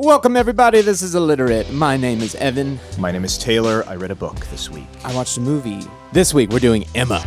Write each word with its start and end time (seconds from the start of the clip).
Welcome, 0.00 0.36
everybody. 0.36 0.80
This 0.80 1.02
is 1.02 1.16
Illiterate. 1.16 1.72
My 1.72 1.96
name 1.96 2.20
is 2.20 2.36
Evan. 2.36 2.78
My 2.98 3.10
name 3.10 3.24
is 3.24 3.36
Taylor. 3.36 3.82
I 3.88 3.96
read 3.96 4.12
a 4.12 4.14
book 4.14 4.46
this 4.46 4.70
week. 4.70 4.86
I 5.02 5.12
watched 5.12 5.38
a 5.38 5.40
movie. 5.40 5.80
This 6.12 6.32
week, 6.32 6.50
we're 6.50 6.60
doing 6.60 6.86
Emma. 6.94 7.18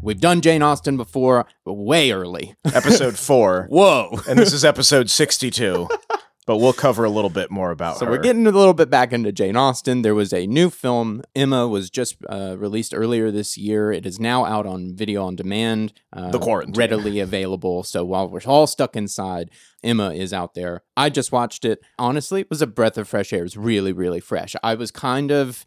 We've 0.00 0.18
done 0.18 0.40
Jane 0.40 0.62
Austen 0.62 0.96
before, 0.96 1.44
but 1.66 1.74
way 1.74 2.12
early. 2.12 2.54
Episode 2.64 3.18
four. 3.18 3.66
Whoa. 3.68 4.18
and 4.26 4.38
this 4.38 4.54
is 4.54 4.64
episode 4.64 5.10
62. 5.10 5.86
But 6.46 6.58
we'll 6.58 6.72
cover 6.72 7.04
a 7.04 7.10
little 7.10 7.28
bit 7.30 7.50
more 7.50 7.72
about 7.72 7.98
So 7.98 8.04
her. 8.06 8.12
we're 8.12 8.18
getting 8.18 8.46
a 8.46 8.52
little 8.52 8.72
bit 8.72 8.88
back 8.88 9.12
into 9.12 9.32
Jane 9.32 9.56
Austen. 9.56 10.02
There 10.02 10.14
was 10.14 10.32
a 10.32 10.46
new 10.46 10.70
film. 10.70 11.22
Emma 11.34 11.66
was 11.66 11.90
just 11.90 12.16
uh, 12.28 12.54
released 12.56 12.94
earlier 12.94 13.32
this 13.32 13.58
year. 13.58 13.90
It 13.90 14.06
is 14.06 14.20
now 14.20 14.44
out 14.44 14.64
on 14.64 14.94
video 14.94 15.24
on 15.26 15.34
demand. 15.34 15.92
Uh, 16.12 16.30
The 16.30 16.38
quarantine. 16.38 16.74
readily 16.78 17.18
available. 17.28 17.82
So 17.82 18.04
while 18.04 18.28
we're 18.28 18.40
all 18.46 18.68
stuck 18.68 18.94
inside, 18.94 19.50
Emma 19.82 20.12
is 20.14 20.32
out 20.32 20.54
there. 20.54 20.82
I 20.96 21.10
just 21.10 21.32
watched 21.32 21.64
it. 21.64 21.80
Honestly, 21.98 22.42
it 22.42 22.50
was 22.50 22.62
a 22.62 22.66
breath 22.68 22.96
of 22.96 23.08
fresh 23.08 23.32
air. 23.32 23.40
It 23.40 23.42
was 23.42 23.56
really, 23.56 23.92
really 23.92 24.20
fresh. 24.20 24.54
I 24.62 24.74
was 24.76 24.90
kind 24.92 25.32
of. 25.32 25.64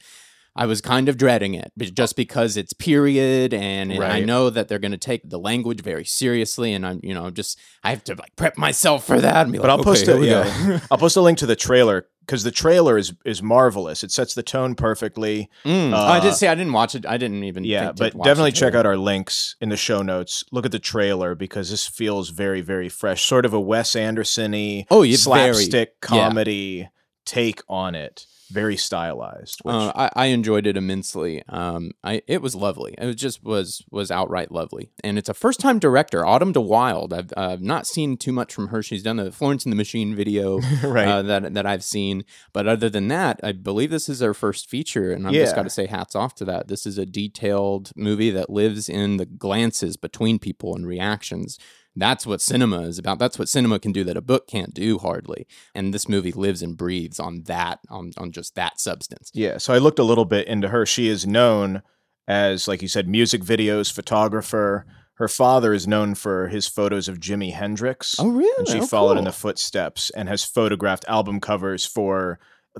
I 0.55 0.65
was 0.65 0.81
kind 0.81 1.07
of 1.09 1.17
dreading 1.17 1.53
it 1.53 1.71
just 1.77 2.15
because 2.15 2.57
it's 2.57 2.73
period 2.73 3.53
and, 3.53 3.91
and 3.91 4.03
I 4.03 4.19
know 4.21 4.49
that 4.49 4.67
they're 4.67 4.79
going 4.79 4.91
to 4.91 4.97
take 4.97 5.29
the 5.29 5.39
language 5.39 5.81
very 5.81 6.05
seriously 6.05 6.73
and 6.73 6.85
I'm 6.85 6.99
you 7.03 7.13
know 7.13 7.29
just 7.29 7.57
I 7.83 7.91
have 7.91 8.03
to 8.05 8.15
like 8.15 8.35
prep 8.35 8.57
myself 8.57 9.05
for 9.05 9.19
that 9.21 9.43
and 9.43 9.51
be 9.51 9.57
but 9.57 9.67
like 9.69 9.77
I'll 9.77 9.83
post 9.83 10.09
okay, 10.09 10.29
a, 10.29 10.43
yeah. 10.43 10.79
I'll 10.91 10.97
post 10.97 11.15
a 11.15 11.21
link 11.21 11.37
to 11.39 11.45
the 11.45 11.55
trailer 11.55 12.07
because 12.25 12.43
the 12.43 12.51
trailer 12.51 12.97
is 12.97 13.13
is 13.25 13.41
marvelous. 13.41 14.03
It 14.03 14.11
sets 14.11 14.35
the 14.35 14.43
tone 14.43 14.75
perfectly. 14.75 15.49
Mm. 15.65 15.93
Uh, 15.93 15.97
I 15.97 16.19
did 16.19 16.33
say 16.35 16.47
I 16.47 16.53
didn't 16.55 16.73
watch 16.73 16.93
it. 16.93 17.05
I 17.05 17.17
didn't 17.17 17.43
even. 17.43 17.63
Yeah, 17.63 17.85
think 17.85 17.95
to 17.95 18.03
but 18.17 18.23
definitely 18.23 18.51
it. 18.51 18.55
check 18.55 18.75
out 18.75 18.85
our 18.85 18.97
links 18.97 19.55
in 19.59 19.69
the 19.69 19.77
show 19.77 20.03
notes. 20.03 20.43
Look 20.51 20.65
at 20.65 20.71
the 20.71 20.77
trailer 20.79 21.33
because 21.33 21.71
this 21.71 21.87
feels 21.87 22.29
very, 22.29 22.61
very 22.61 22.87
fresh. 22.87 23.25
Sort 23.25 23.45
of 23.45 23.53
a 23.53 23.59
Wes 23.59 23.95
Anderson-y 23.95 24.85
Oh, 24.91 25.01
yeah, 25.01 25.09
very- 25.09 25.17
slapstick 25.17 25.93
yeah. 26.03 26.07
comedy 26.07 26.89
take 27.25 27.61
on 27.67 27.95
it. 27.95 28.27
Very 28.51 28.77
stylized. 28.77 29.59
Which, 29.63 29.73
Uh, 29.73 29.91
I, 29.95 30.09
I 30.15 30.25
enjoyed 30.27 30.65
it 30.65 30.77
immensely. 30.77 31.43
Um, 31.47 31.91
I 32.03 32.21
it 32.27 32.41
was 32.41 32.55
lovely. 32.55 32.95
It 32.97 33.13
just 33.15 33.43
was 33.43 33.83
was 33.91 34.11
outright 34.11 34.51
lovely, 34.51 34.91
and 35.03 35.17
it's 35.17 35.29
a 35.29 35.33
first 35.33 35.59
time 35.59 35.79
director, 35.79 36.25
Autumn 36.25 36.51
de 36.51 36.61
Wilde. 36.61 37.13
I've 37.13 37.33
uh, 37.37 37.57
not 37.59 37.87
seen 37.87 38.17
too 38.17 38.31
much 38.31 38.53
from 38.53 38.69
her. 38.69 38.81
She's 38.81 39.03
done 39.03 39.17
the 39.17 39.31
Florence 39.31 39.65
and 39.65 39.71
the 39.71 39.77
Machine 39.77 40.15
video 40.15 40.59
right. 40.83 41.07
uh, 41.07 41.21
that 41.23 41.53
that 41.53 41.65
I've 41.65 41.83
seen, 41.83 42.23
but 42.53 42.67
other 42.67 42.89
than 42.89 43.07
that, 43.09 43.39
I 43.43 43.51
believe 43.51 43.91
this 43.91 44.09
is 44.09 44.21
her 44.21 44.33
first 44.33 44.69
feature, 44.69 45.11
and 45.11 45.27
I've 45.27 45.33
just 45.33 45.55
got 45.55 45.63
to 45.63 45.69
say 45.69 45.85
hats 45.85 46.15
off 46.15 46.35
to 46.35 46.45
that. 46.45 46.67
This 46.67 46.85
is 46.85 46.97
a 46.97 47.05
detailed 47.05 47.91
movie 47.95 48.31
that 48.31 48.49
lives 48.49 48.89
in 48.89 49.17
the 49.17 49.25
glances 49.25 49.97
between 49.97 50.39
people 50.39 50.75
and 50.75 50.85
reactions. 50.85 51.57
That's 51.95 52.25
what 52.25 52.41
cinema 52.41 52.81
is 52.81 52.97
about. 52.97 53.19
That's 53.19 53.37
what 53.37 53.49
cinema 53.49 53.79
can 53.79 53.91
do 53.91 54.03
that 54.05 54.15
a 54.15 54.21
book 54.21 54.47
can't 54.47 54.73
do 54.73 54.99
hardly. 54.99 55.47
And 55.75 55.93
this 55.93 56.07
movie 56.07 56.31
lives 56.31 56.61
and 56.61 56.77
breathes 56.77 57.19
on 57.19 57.43
that, 57.43 57.79
on 57.89 58.11
on 58.17 58.31
just 58.31 58.55
that 58.55 58.79
substance. 58.79 59.31
Yeah, 59.33 59.57
so 59.57 59.73
I 59.73 59.79
looked 59.79 59.99
a 59.99 60.03
little 60.03 60.25
bit 60.25 60.47
into 60.47 60.69
her. 60.69 60.85
She 60.85 61.07
is 61.07 61.25
known 61.27 61.81
as, 62.27 62.67
like 62.67 62.81
you 62.81 62.87
said, 62.87 63.07
music 63.07 63.41
videos 63.41 63.91
photographer. 63.91 64.85
Her 65.15 65.27
father 65.27 65.73
is 65.73 65.85
known 65.87 66.15
for 66.15 66.47
his 66.47 66.67
photos 66.67 67.09
of 67.09 67.19
Jimi 67.19 67.51
Hendrix. 67.51 68.15
Oh, 68.19 68.29
really? 68.29 68.53
And 68.59 68.67
she 68.67 68.79
Oh, 68.79 68.85
followed 68.85 69.17
in 69.17 69.25
the 69.25 69.33
footsteps 69.33 70.09
and 70.11 70.29
has 70.29 70.45
photographed 70.45 71.03
album 71.09 71.41
covers 71.41 71.85
for 71.85 72.39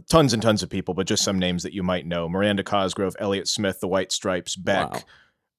tons 0.09 0.31
and 0.31 0.41
tons 0.41 0.63
of 0.63 0.69
people, 0.69 0.93
but 0.93 1.07
just 1.07 1.23
some 1.23 1.37
names 1.37 1.63
that 1.63 1.73
you 1.73 1.83
might 1.83 2.05
know 2.05 2.29
Miranda 2.29 2.63
Cosgrove, 2.63 3.17
Elliott 3.19 3.49
Smith, 3.49 3.81
The 3.81 3.89
White 3.89 4.13
Stripes, 4.13 4.55
Beck. 4.55 4.93
Wow. 4.93 5.01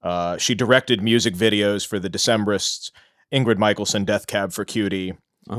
Uh, 0.03 0.37
she 0.39 0.55
directed 0.55 1.03
music 1.03 1.35
videos 1.35 1.87
for 1.87 1.99
the 1.99 2.09
Decemberists, 2.09 2.91
Ingrid 3.33 3.59
Michaelson, 3.59 4.05
Death 4.05 4.27
Cab 4.27 4.53
for 4.53 4.65
Cutie. 4.65 5.15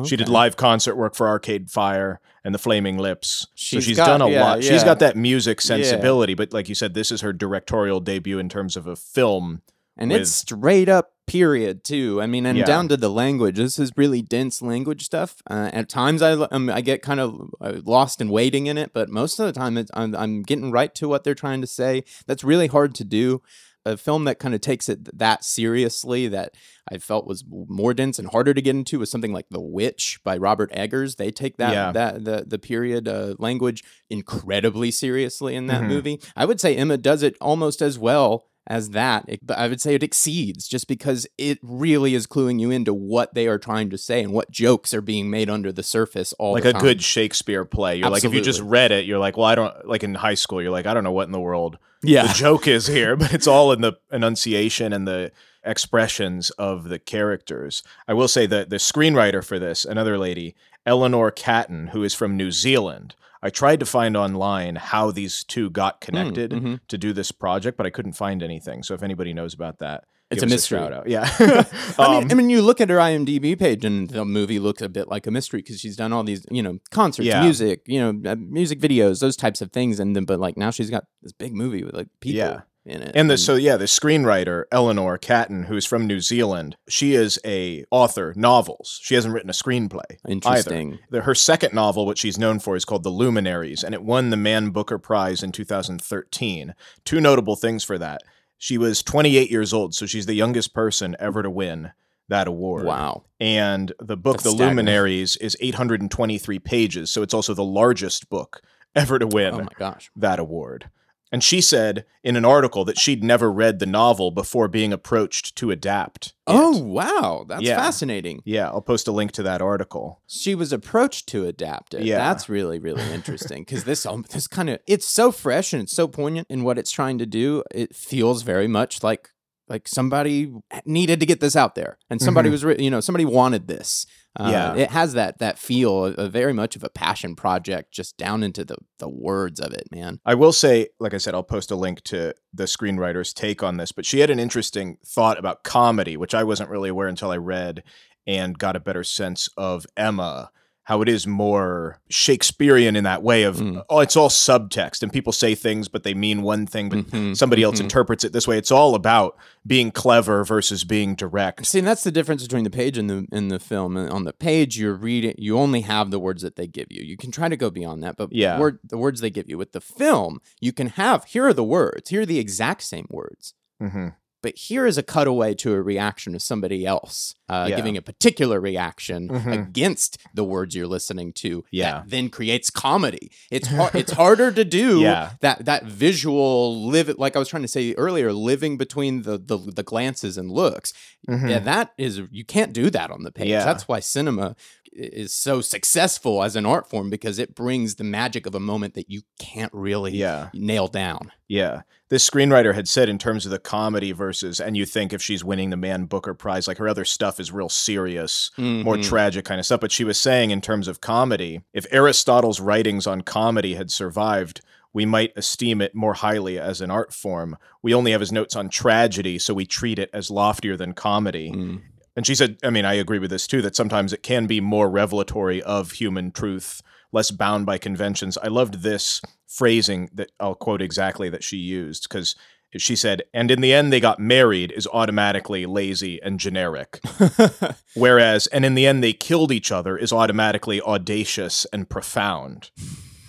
She 0.05 0.15
did 0.15 0.29
live 0.29 0.55
concert 0.55 0.95
work 0.95 1.15
for 1.15 1.27
Arcade 1.27 1.69
Fire 1.69 2.21
and 2.45 2.55
the 2.55 2.59
Flaming 2.59 2.97
Lips. 2.97 3.47
She's 3.55 3.83
so 3.83 3.87
she's 3.89 3.97
got- 3.97 4.05
done 4.07 4.21
a 4.21 4.29
yeah, 4.29 4.41
lot. 4.43 4.63
She's 4.63 4.83
got 4.83 4.99
that 4.99 5.17
music 5.17 5.59
sensibility, 5.59 6.33
but 6.33 6.53
like 6.53 6.69
you 6.69 6.75
said, 6.75 6.93
this 6.93 7.11
is 7.11 7.21
her 7.21 7.33
directorial 7.33 7.99
debut 7.99 8.39
in 8.39 8.47
terms 8.47 8.77
of 8.77 8.87
a 8.87 8.95
film. 8.95 9.61
and 9.97 10.09
with- 10.11 10.21
it's 10.21 10.31
straight 10.31 10.87
up 10.87 11.11
period 11.27 11.83
too. 11.83 12.21
I 12.21 12.25
mean, 12.27 12.45
and 12.45 12.57
Yeah. 12.57 12.63
down 12.65 12.87
to 12.87 12.97
the 12.97 13.09
language. 13.09 13.57
This 13.57 13.77
is 13.77 13.91
really 13.97 14.21
dense 14.21 14.61
language 14.61 15.03
stuff. 15.03 15.41
Uh, 15.49 15.69
at 15.73 15.89
times, 15.89 16.21
I 16.21 16.31
um, 16.33 16.69
I 16.69 16.79
get 16.81 17.01
kind 17.01 17.19
of 17.19 17.51
uh, 17.59 17.73
lost 17.85 18.21
in 18.21 18.29
waiting 18.29 18.67
in 18.67 18.77
it, 18.77 18.91
but 18.93 19.09
most 19.09 19.39
of 19.39 19.45
the 19.45 19.51
time, 19.51 19.77
it's, 19.77 19.91
I'm 19.93 20.15
I'm 20.15 20.43
getting 20.43 20.71
right 20.71 20.93
to 20.95 21.07
what 21.09 21.23
they're 21.25 21.35
trying 21.35 21.59
to 21.61 21.67
say. 21.67 22.03
That's 22.25 22.43
really 22.43 22.67
hard 22.67 22.95
to 22.95 23.03
do. 23.03 23.41
A 23.85 23.97
film 23.97 24.25
that 24.25 24.37
kind 24.37 24.53
of 24.53 24.61
takes 24.61 24.87
it 24.89 25.17
that 25.17 25.43
seriously 25.43 26.27
that 26.27 26.53
I 26.91 26.99
felt 26.99 27.25
was 27.25 27.43
more 27.49 27.93
dense 27.95 28.19
and 28.19 28.27
harder 28.29 28.53
to 28.53 28.61
get 28.61 28.75
into 28.75 28.99
was 28.99 29.09
something 29.09 29.33
like 29.33 29.47
The 29.49 29.59
Witch 29.61 30.19
by 30.23 30.37
Robert 30.37 30.69
Eggers. 30.71 31.15
They 31.15 31.31
take 31.31 31.57
that 31.57 31.73
Yeah. 31.73 31.91
that 31.91 32.23
the 32.25 32.43
the 32.47 32.59
period 32.59 33.07
uh, 33.07 33.35
language 33.39 33.83
incredibly 34.09 34.91
seriously 34.91 35.55
in 35.55 35.65
that 35.67 35.81
Mhm. 35.81 35.87
movie. 35.87 36.21
I 36.35 36.45
would 36.45 36.61
say 36.61 36.75
Emma 36.75 36.97
does 36.97 37.23
it 37.23 37.35
almost 37.41 37.81
as 37.81 37.97
well 37.97 38.45
as 38.67 38.91
that, 38.91 39.25
it- 39.27 39.39
I 39.49 39.67
would 39.67 39.81
say 39.81 39.95
it 39.95 40.03
exceeds 40.03 40.67
just 40.67 40.87
because 40.87 41.27
it 41.37 41.59
really 41.61 42.13
is 42.15 42.27
cluing 42.27 42.59
you 42.59 42.71
into 42.71 42.93
what 42.93 43.33
they 43.33 43.47
are 43.47 43.57
trying 43.57 43.89
to 43.89 43.97
say 43.97 44.21
and 44.21 44.31
what 44.31 44.51
jokes 44.51 44.93
are 44.93 45.01
being 45.01 45.29
made 45.29 45.49
under 45.49 45.71
the 45.71 45.83
surface 45.83 46.33
all 46.33 46.53
like 46.53 46.65
a 46.65 46.73
time. 46.73 46.81
good 46.81 47.01
Shakespeare 47.01 47.65
play. 47.65 47.97
You're 47.97 48.09
like, 48.09 48.23
if 48.23 48.33
you 48.33 48.41
just 48.41 48.61
read 48.61 48.91
it, 48.91 49.05
you're 49.05 49.19
like, 49.19 49.37
well, 49.37 49.47
I 49.47 49.55
don't 49.55 49.87
like 49.87 50.03
in 50.03 50.15
high 50.15 50.35
school. 50.35 50.61
You're 50.61 50.71
like, 50.71 50.85
I 50.85 50.93
don't 50.93 51.03
know 51.03 51.11
what 51.11 51.25
in 51.25 51.31
the 51.31 51.39
world 51.39 51.77
yeah. 52.03 52.27
the 52.27 52.33
joke 52.35 52.67
is 52.67 52.87
here, 52.87 53.15
but 53.17 53.33
it's 53.33 53.47
all 53.47 53.71
in 53.71 53.81
the 53.81 53.93
enunciation 54.11 54.93
and 54.93 55.07
the 55.07 55.31
expressions 55.63 56.49
of 56.51 56.89
the 56.89 56.99
characters. 56.99 57.83
I 58.07 58.13
will 58.13 58.27
say 58.27 58.45
that 58.47 58.69
the 58.69 58.77
screenwriter 58.77 59.43
for 59.43 59.59
this, 59.59 59.85
another 59.85 60.17
lady, 60.17 60.55
Eleanor 60.85 61.31
Catton, 61.31 61.87
who 61.87 62.03
is 62.03 62.13
from 62.13 62.35
New 62.37 62.51
Zealand. 62.51 63.15
I 63.43 63.49
tried 63.49 63.79
to 63.79 63.85
find 63.85 64.15
online 64.15 64.75
how 64.75 65.11
these 65.11 65.43
two 65.43 65.69
got 65.69 65.99
connected 66.01 66.51
mhm. 66.51 66.79
to 66.87 66.97
do 66.97 67.11
this 67.13 67.31
project, 67.31 67.75
but 67.77 67.85
I 67.85 67.89
couldn't 67.89 68.13
find 68.13 68.43
anything. 68.43 68.83
So 68.83 68.93
if 68.93 69.01
anybody 69.03 69.33
knows 69.33 69.53
about 69.53 69.79
that, 69.79 70.03
It's 70.29 70.43
a 70.43 70.47
mystery. 70.47 70.79
out. 70.79 71.07
Yeah. 71.09 71.27
I 71.39 71.65
Um, 71.97 72.19
mean, 72.23 72.31
I 72.31 72.33
mean, 72.35 72.49
you 72.49 72.61
look 72.61 72.79
at 72.79 72.89
her 72.89 72.97
IMDb 72.97 73.57
page, 73.57 73.83
and 73.83 74.09
the 74.09 74.23
movie 74.25 74.59
looks 74.59 74.81
a 74.81 74.87
bit 74.89 75.07
like 75.09 75.25
a 75.27 75.31
mystery 75.31 75.61
because 75.61 75.79
she's 75.79 75.95
done 75.97 76.13
all 76.13 76.23
these, 76.23 76.45
you 76.51 76.61
know, 76.63 76.77
concerts, 76.91 77.25
Yeah. 77.27 77.41
music, 77.43 77.81
you 77.87 77.99
know, 77.99 78.31
uh, 78.31 78.35
music 78.35 78.79
videos, 78.79 79.19
those 79.19 79.35
types 79.35 79.59
of 79.61 79.71
things, 79.71 79.99
and 79.99 80.15
then, 80.15 80.25
but 80.25 80.39
like 80.39 80.55
now 80.55 80.69
she's 80.71 80.89
got 80.89 81.05
this 81.23 81.33
big 81.33 81.53
movie 81.53 81.83
with 81.83 81.95
like 81.95 82.07
people 82.21 82.37
Yeah. 82.37 82.61
In 82.85 83.01
it, 83.01 83.11
And 83.13 83.29
the 83.29 83.37
so 83.37 83.55
yeah, 83.55 83.77
the 83.77 83.85
screenwriter 83.85 84.63
Eleanor 84.71 85.17
Catton, 85.17 85.63
who's 85.63 85.85
from 85.85 86.07
New 86.07 86.19
Zealand, 86.19 86.77
she 86.87 87.13
is 87.13 87.39
a 87.45 87.85
author 87.91 88.33
novels. 88.35 88.99
She 89.03 89.15
hasn't 89.15 89.33
written 89.33 89.49
a 89.49 89.53
screenplay. 89.53 90.17
interesting. 90.27 90.99
The, 91.09 91.21
her 91.21 91.35
second 91.35 91.73
novel, 91.73 92.05
what 92.05 92.17
she's 92.17 92.37
known 92.37 92.59
for, 92.59 92.75
is 92.75 92.85
called 92.85 93.03
The 93.03 93.09
Luminaries, 93.09 93.83
and 93.83 93.93
it 93.93 94.03
won 94.03 94.29
the 94.29 94.37
Man 94.37 94.71
Booker 94.71 94.97
Prize 94.97 95.43
in 95.43 95.51
2013. 95.51 96.73
Two 97.05 97.21
notable 97.21 97.55
things 97.55 97.83
for 97.83 97.97
that. 97.97 98.21
She 98.57 98.77
was 98.77 99.01
28 99.03 99.49
years 99.49 99.73
old, 99.73 99.95
so 99.95 100.05
she's 100.05 100.25
the 100.25 100.35
youngest 100.35 100.73
person 100.73 101.15
ever 101.19 101.41
to 101.41 101.49
win 101.49 101.91
that 102.29 102.47
award. 102.47 102.85
Wow, 102.85 103.25
And 103.39 103.91
the 103.99 104.15
book, 104.15 104.37
That's 104.37 104.43
The 104.43 104.49
staggering. 104.51 104.77
Luminaries, 104.77 105.35
is 105.37 105.57
823 105.59 106.59
pages, 106.59 107.11
so 107.11 107.21
it's 107.21 107.33
also 107.33 107.53
the 107.53 107.63
largest 107.63 108.29
book 108.29 108.61
ever 108.95 109.19
to 109.19 109.27
win 109.27 109.53
oh 109.53 109.57
my 109.59 109.67
gosh, 109.77 110.09
that 110.15 110.39
award. 110.39 110.89
And 111.31 111.43
she 111.43 111.61
said 111.61 112.05
in 112.23 112.35
an 112.35 112.43
article 112.45 112.83
that 112.85 112.99
she'd 112.99 113.23
never 113.23 113.51
read 113.51 113.79
the 113.79 113.85
novel 113.85 114.31
before 114.31 114.67
being 114.67 114.91
approached 114.93 115.55
to 115.57 115.71
adapt. 115.71 116.27
it. 116.27 116.33
oh 116.47 116.77
wow, 116.77 117.45
that's 117.47 117.63
Yeah. 117.63 117.77
fascinating. 117.77 118.41
yeah, 118.45 118.67
I'll 118.67 118.81
post 118.81 119.07
a 119.07 119.11
link 119.11 119.31
to 119.33 119.43
that 119.43 119.61
article. 119.61 120.21
she 120.27 120.53
was 120.55 120.71
approached 120.73 121.27
to 121.29 121.45
adapt 121.45 121.93
it. 121.93 122.03
Yeah. 122.03 122.17
That's 122.17 122.49
really, 122.49 122.77
really 122.79 123.09
interesting 123.13 123.63
because 123.63 123.85
this, 123.85 124.05
um, 124.05 124.25
this 124.31 124.45
kind 124.47 124.69
of, 124.69 124.79
it's 124.87 125.07
so 125.07 125.31
fresh 125.31 125.73
and 125.73 125.81
it's 125.83 125.93
so 125.93 126.07
poignant 126.07 126.47
in 126.49 126.63
what 126.63 126.77
it's 126.77 126.91
trying 126.91 127.17
to 127.19 127.25
do. 127.25 127.63
It 127.71 127.95
feels 127.95 128.43
very 128.43 128.67
much 128.67 129.01
like, 129.03 129.30
like 129.71 129.87
somebody 129.87 130.51
needed 130.85 131.19
to 131.21 131.25
get 131.25 131.39
this 131.39 131.55
out 131.55 131.73
there 131.75 131.97
and 132.09 132.21
somebody 132.21 132.49
Mhm. 132.49 132.51
was, 132.51 132.63
re- 132.65 132.75
you 132.77 132.89
know, 132.91 132.99
somebody 132.99 133.25
wanted 133.25 133.67
this. 133.67 134.05
Uh, 134.39 134.49
Yeah. 134.51 134.75
it 134.75 134.91
has 134.91 135.13
that 135.13 135.39
that 135.39 135.57
feel, 135.57 136.05
a, 136.05 136.11
a 136.11 136.29
very 136.29 136.53
much 136.53 136.75
of 136.75 136.83
a 136.83 136.89
passion 136.89 137.35
project, 137.35 137.91
just 137.91 138.17
down 138.17 138.43
into 138.43 138.63
the 138.63 138.77
the 138.99 139.09
words 139.09 139.59
of 139.59 139.73
it, 139.73 139.87
man. 139.91 140.19
I 140.25 140.35
will 140.35 140.53
say, 140.53 140.87
like 140.99 141.13
I 141.13 141.17
said, 141.17 141.33
I'll 141.33 141.43
post 141.43 141.71
a 141.71 141.75
link 141.75 142.01
to 142.05 142.33
the 142.53 142.63
screenwriter's 142.65 143.33
take 143.33 143.63
on 143.63 143.77
this, 143.77 143.91
but 143.91 144.05
she 144.05 144.19
had 144.19 144.29
an 144.29 144.39
interesting 144.39 144.97
thought 145.05 145.39
about 145.39 145.63
comedy, 145.63 146.15
which 146.17 146.33
I 146.35 146.43
wasn't 146.43 146.69
really 146.69 146.89
aware 146.89 147.07
until 147.07 147.31
I 147.31 147.37
read 147.37 147.83
and 148.27 148.57
got 148.57 148.75
a 148.75 148.79
better 148.79 149.03
sense 149.03 149.49
of 149.57 149.85
Emma. 149.97 150.51
How 150.91 151.01
it 151.01 151.07
is 151.07 151.25
more 151.25 152.01
Shakespearean 152.09 152.97
in 152.97 153.05
that 153.05 153.23
way 153.23 153.43
of 153.43 153.55
Mm. 153.55 153.81
oh, 153.89 154.01
it's 154.01 154.17
all 154.17 154.27
subtext 154.27 155.01
and 155.01 155.09
people 155.13 155.31
say 155.31 155.55
things, 155.55 155.87
but 155.87 156.03
they 156.03 156.13
mean 156.13 156.41
one 156.41 156.65
thing, 156.67 156.89
but 156.89 156.99
Mhm, 157.07 157.37
somebody 157.37 157.63
else 157.63 157.77
mhm. 157.77 157.83
interprets 157.85 158.25
it 158.25 158.33
this 158.33 158.45
way. 158.45 158.57
It's 158.57 158.71
all 158.71 158.93
about 158.93 159.37
being 159.65 159.91
clever 159.91 160.43
versus 160.43 160.83
being 160.83 161.15
direct. 161.15 161.65
See, 161.65 161.79
and 161.79 161.87
that's 161.87 162.03
the 162.03 162.11
difference 162.11 162.43
between 162.43 162.65
the 162.65 162.69
page 162.69 162.97
and 162.97 163.09
the 163.09 163.25
in 163.31 163.47
the 163.47 163.57
film. 163.57 163.95
On 163.95 164.25
the 164.25 164.33
page, 164.33 164.77
you're 164.77 164.93
reading, 164.93 165.33
you 165.37 165.57
only 165.57 165.79
have 165.81 166.11
the 166.11 166.19
words 166.19 166.41
that 166.41 166.57
they 166.57 166.67
give 166.67 166.87
you. 166.91 167.01
You 167.01 167.15
can 167.15 167.31
try 167.31 167.47
to 167.47 167.55
go 167.55 167.69
beyond 167.69 168.03
that, 168.03 168.17
but 168.17 168.33
Yeah. 168.33 168.59
word, 168.59 168.79
the 168.83 168.97
words 168.97 169.21
they 169.21 169.29
give 169.29 169.47
you 169.49 169.57
with 169.57 169.71
the 169.71 169.79
film, 169.79 170.41
you 170.59 170.73
can 170.73 170.87
have 170.87 171.23
here 171.23 171.45
are 171.47 171.53
the 171.53 171.63
words, 171.63 172.09
here 172.09 172.23
are 172.23 172.25
the 172.25 172.37
exact 172.39 172.81
same 172.83 173.07
words, 173.09 173.53
hmm 173.79 174.09
but 174.43 174.57
here 174.57 174.87
is 174.87 174.97
a 174.97 175.03
cutaway 175.03 175.53
to 175.53 175.71
a 175.71 175.81
reaction 175.83 176.33
of 176.33 176.41
somebody 176.41 176.83
else. 176.83 177.35
Uh, 177.51 177.67
Yeah. 177.69 177.75
giving 177.75 177.97
a 177.97 178.01
particular 178.01 178.59
reaction 178.61 179.27
Mhm. 179.29 179.51
against 179.53 180.17
the 180.33 180.43
words 180.43 180.75
you're 180.75 180.87
listening 180.87 181.33
to. 181.33 181.63
Yeah. 181.71 181.91
that 181.91 182.09
then 182.09 182.29
creates 182.29 182.69
comedy. 182.69 183.31
It's 183.49 183.67
it's 184.01 184.13
harder 184.13 184.51
to 184.51 184.63
do. 184.65 185.01
Yeah. 185.01 185.31
that 185.41 185.65
that 185.65 185.83
visual 185.85 186.85
live 186.87 187.07
like 187.17 187.35
I 187.35 187.39
was 187.39 187.49
trying 187.49 187.63
to 187.63 187.67
say 187.67 187.93
earlier, 187.95 188.31
living 188.33 188.77
between 188.77 189.23
the 189.23 189.37
the, 189.37 189.57
the 189.57 189.83
glances 189.83 190.37
and 190.37 190.51
looks. 190.51 190.93
Mhm. 191.29 191.49
Yeah, 191.49 191.59
that 191.59 191.93
is 191.97 192.21
you 192.31 192.45
can't 192.45 192.73
do 192.73 192.89
that 192.89 193.11
on 193.11 193.23
the 193.23 193.31
page. 193.31 193.49
Yeah. 193.49 193.65
That's 193.65 193.87
why 193.87 193.99
cinema 193.99 194.55
is 194.93 195.33
so 195.33 195.61
successful 195.61 196.43
as 196.43 196.55
an 196.57 196.65
art 196.65 196.89
form 196.89 197.09
because 197.09 197.39
it 197.39 197.55
brings 197.55 197.95
the 197.95 198.03
magic 198.03 198.45
of 198.45 198.53
a 198.53 198.59
moment 198.59 198.93
that 198.93 199.09
you 199.09 199.21
can't 199.39 199.71
really 199.73 200.11
Yeah. 200.11 200.49
nail 200.53 200.87
down. 200.87 201.31
Yeah. 201.47 201.81
This 202.09 202.29
screenwriter 202.29 202.75
had 202.75 202.89
said 202.89 203.07
in 203.07 203.17
terms 203.17 203.45
of 203.45 203.51
the 203.51 203.59
comedy 203.59 204.11
versus, 204.11 204.59
and 204.59 204.75
you 204.75 204.85
think 204.85 205.13
if 205.13 205.21
she's 205.21 205.45
winning 205.45 205.69
the 205.69 205.77
Man 205.77 206.05
Booker 206.05 206.33
Prize, 206.33 206.67
like 206.67 206.77
her 206.77 206.89
other 206.89 207.05
stuff 207.05 207.39
is 207.41 207.51
real 207.51 207.67
serious, 207.67 208.51
more 208.57 208.95
Mhm. 208.95 209.03
tragic 209.03 209.43
kind 209.43 209.59
of 209.59 209.65
stuff. 209.65 209.81
But 209.81 209.91
she 209.91 210.05
was 210.05 210.17
saying 210.17 210.51
in 210.51 210.61
terms 210.61 210.87
of 210.87 211.01
comedy, 211.01 211.61
if 211.73 211.85
Aristotle's 211.91 212.61
writings 212.61 213.05
on 213.05 213.21
comedy 213.21 213.73
had 213.73 213.91
survived, 213.91 214.61
we 214.93 215.05
might 215.05 215.33
esteem 215.35 215.81
it 215.81 215.93
more 215.95 216.13
highly 216.13 216.57
as 216.59 216.79
an 216.81 216.91
art 216.91 217.13
form. 217.13 217.57
We 217.81 217.93
only 217.93 218.11
have 218.11 218.21
his 218.21 218.31
notes 218.31 218.55
on 218.55 218.69
tragedy, 218.69 219.39
so 219.39 219.53
we 219.53 219.65
treat 219.65 219.99
it 219.99 220.09
as 220.13 220.29
loftier 220.31 220.77
than 220.77 220.93
comedy. 220.93 221.51
Mm. 221.51 221.81
And 222.15 222.27
she 222.27 222.35
said, 222.35 222.57
I 222.61 222.69
mean, 222.69 222.83
I 222.85 222.93
agree 222.95 223.19
with 223.19 223.29
this 223.31 223.47
too, 223.47 223.61
that 223.61 223.75
sometimes 223.75 224.11
it 224.11 224.21
can 224.21 224.45
be 224.47 224.59
more 224.59 224.89
revelatory 224.89 225.61
of 225.63 225.91
human 225.93 226.31
truth, 226.31 226.81
less 227.13 227.31
bound 227.31 227.65
by 227.65 227.77
conventions. 227.77 228.37
I 228.37 228.47
loved 228.47 228.83
this 228.83 229.21
phrasing 229.47 230.09
that 230.13 230.31
I'll 230.39 230.55
quote 230.55 230.81
exactly 230.81 231.29
that 231.29 231.43
she 231.43 231.57
used 231.57 232.03
because 232.09 232.35
she 232.77 232.95
said, 232.95 233.23
and 233.33 233.51
in 233.51 233.61
the 233.61 233.73
end, 233.73 233.91
they 233.91 233.99
got 233.99 234.19
married 234.19 234.71
is 234.71 234.87
automatically 234.87 235.65
lazy 235.65 236.21
and 236.21 236.39
generic. 236.39 236.99
Whereas, 237.95 238.47
and 238.47 238.63
in 238.63 238.75
the 238.75 238.87
end, 238.87 239.03
they 239.03 239.13
killed 239.13 239.51
each 239.51 239.71
other 239.71 239.97
is 239.97 240.13
automatically 240.13 240.81
audacious 240.81 241.65
and 241.73 241.89
profound. 241.89 242.71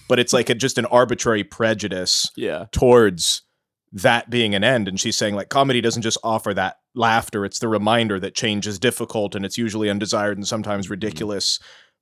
But 0.09 0.19
it's 0.19 0.33
like 0.33 0.51
a, 0.51 0.55
just 0.55 0.79
an 0.79 0.87
arbitrary 0.87 1.43
prejudice 1.43 2.31
yeah. 2.37 2.67
towards 2.71 3.43
that 3.93 4.31
being 4.31 4.55
an 4.55 4.65
end. 4.65 4.89
And 4.89 4.99
she's 4.99 5.17
saying, 5.17 5.35
like, 5.35 5.49
comedy 5.49 5.81
doesn't 5.81 6.03
just 6.03 6.19
offer 6.23 6.55
that 6.55 6.79
laughter, 6.95 7.45
it's 7.45 7.59
the 7.59 7.69
reminder 7.69 8.21
that 8.21 8.35
change 8.35 8.67
is 8.67 8.79
difficult 8.79 9.35
and 9.35 9.45
it's 9.45 9.59
usually 9.59 9.91
undesired 9.91 10.37
and 10.37 10.47
sometimes 10.47 10.87
mm-hmm. 10.87 10.93
ridiculous, 10.93 11.59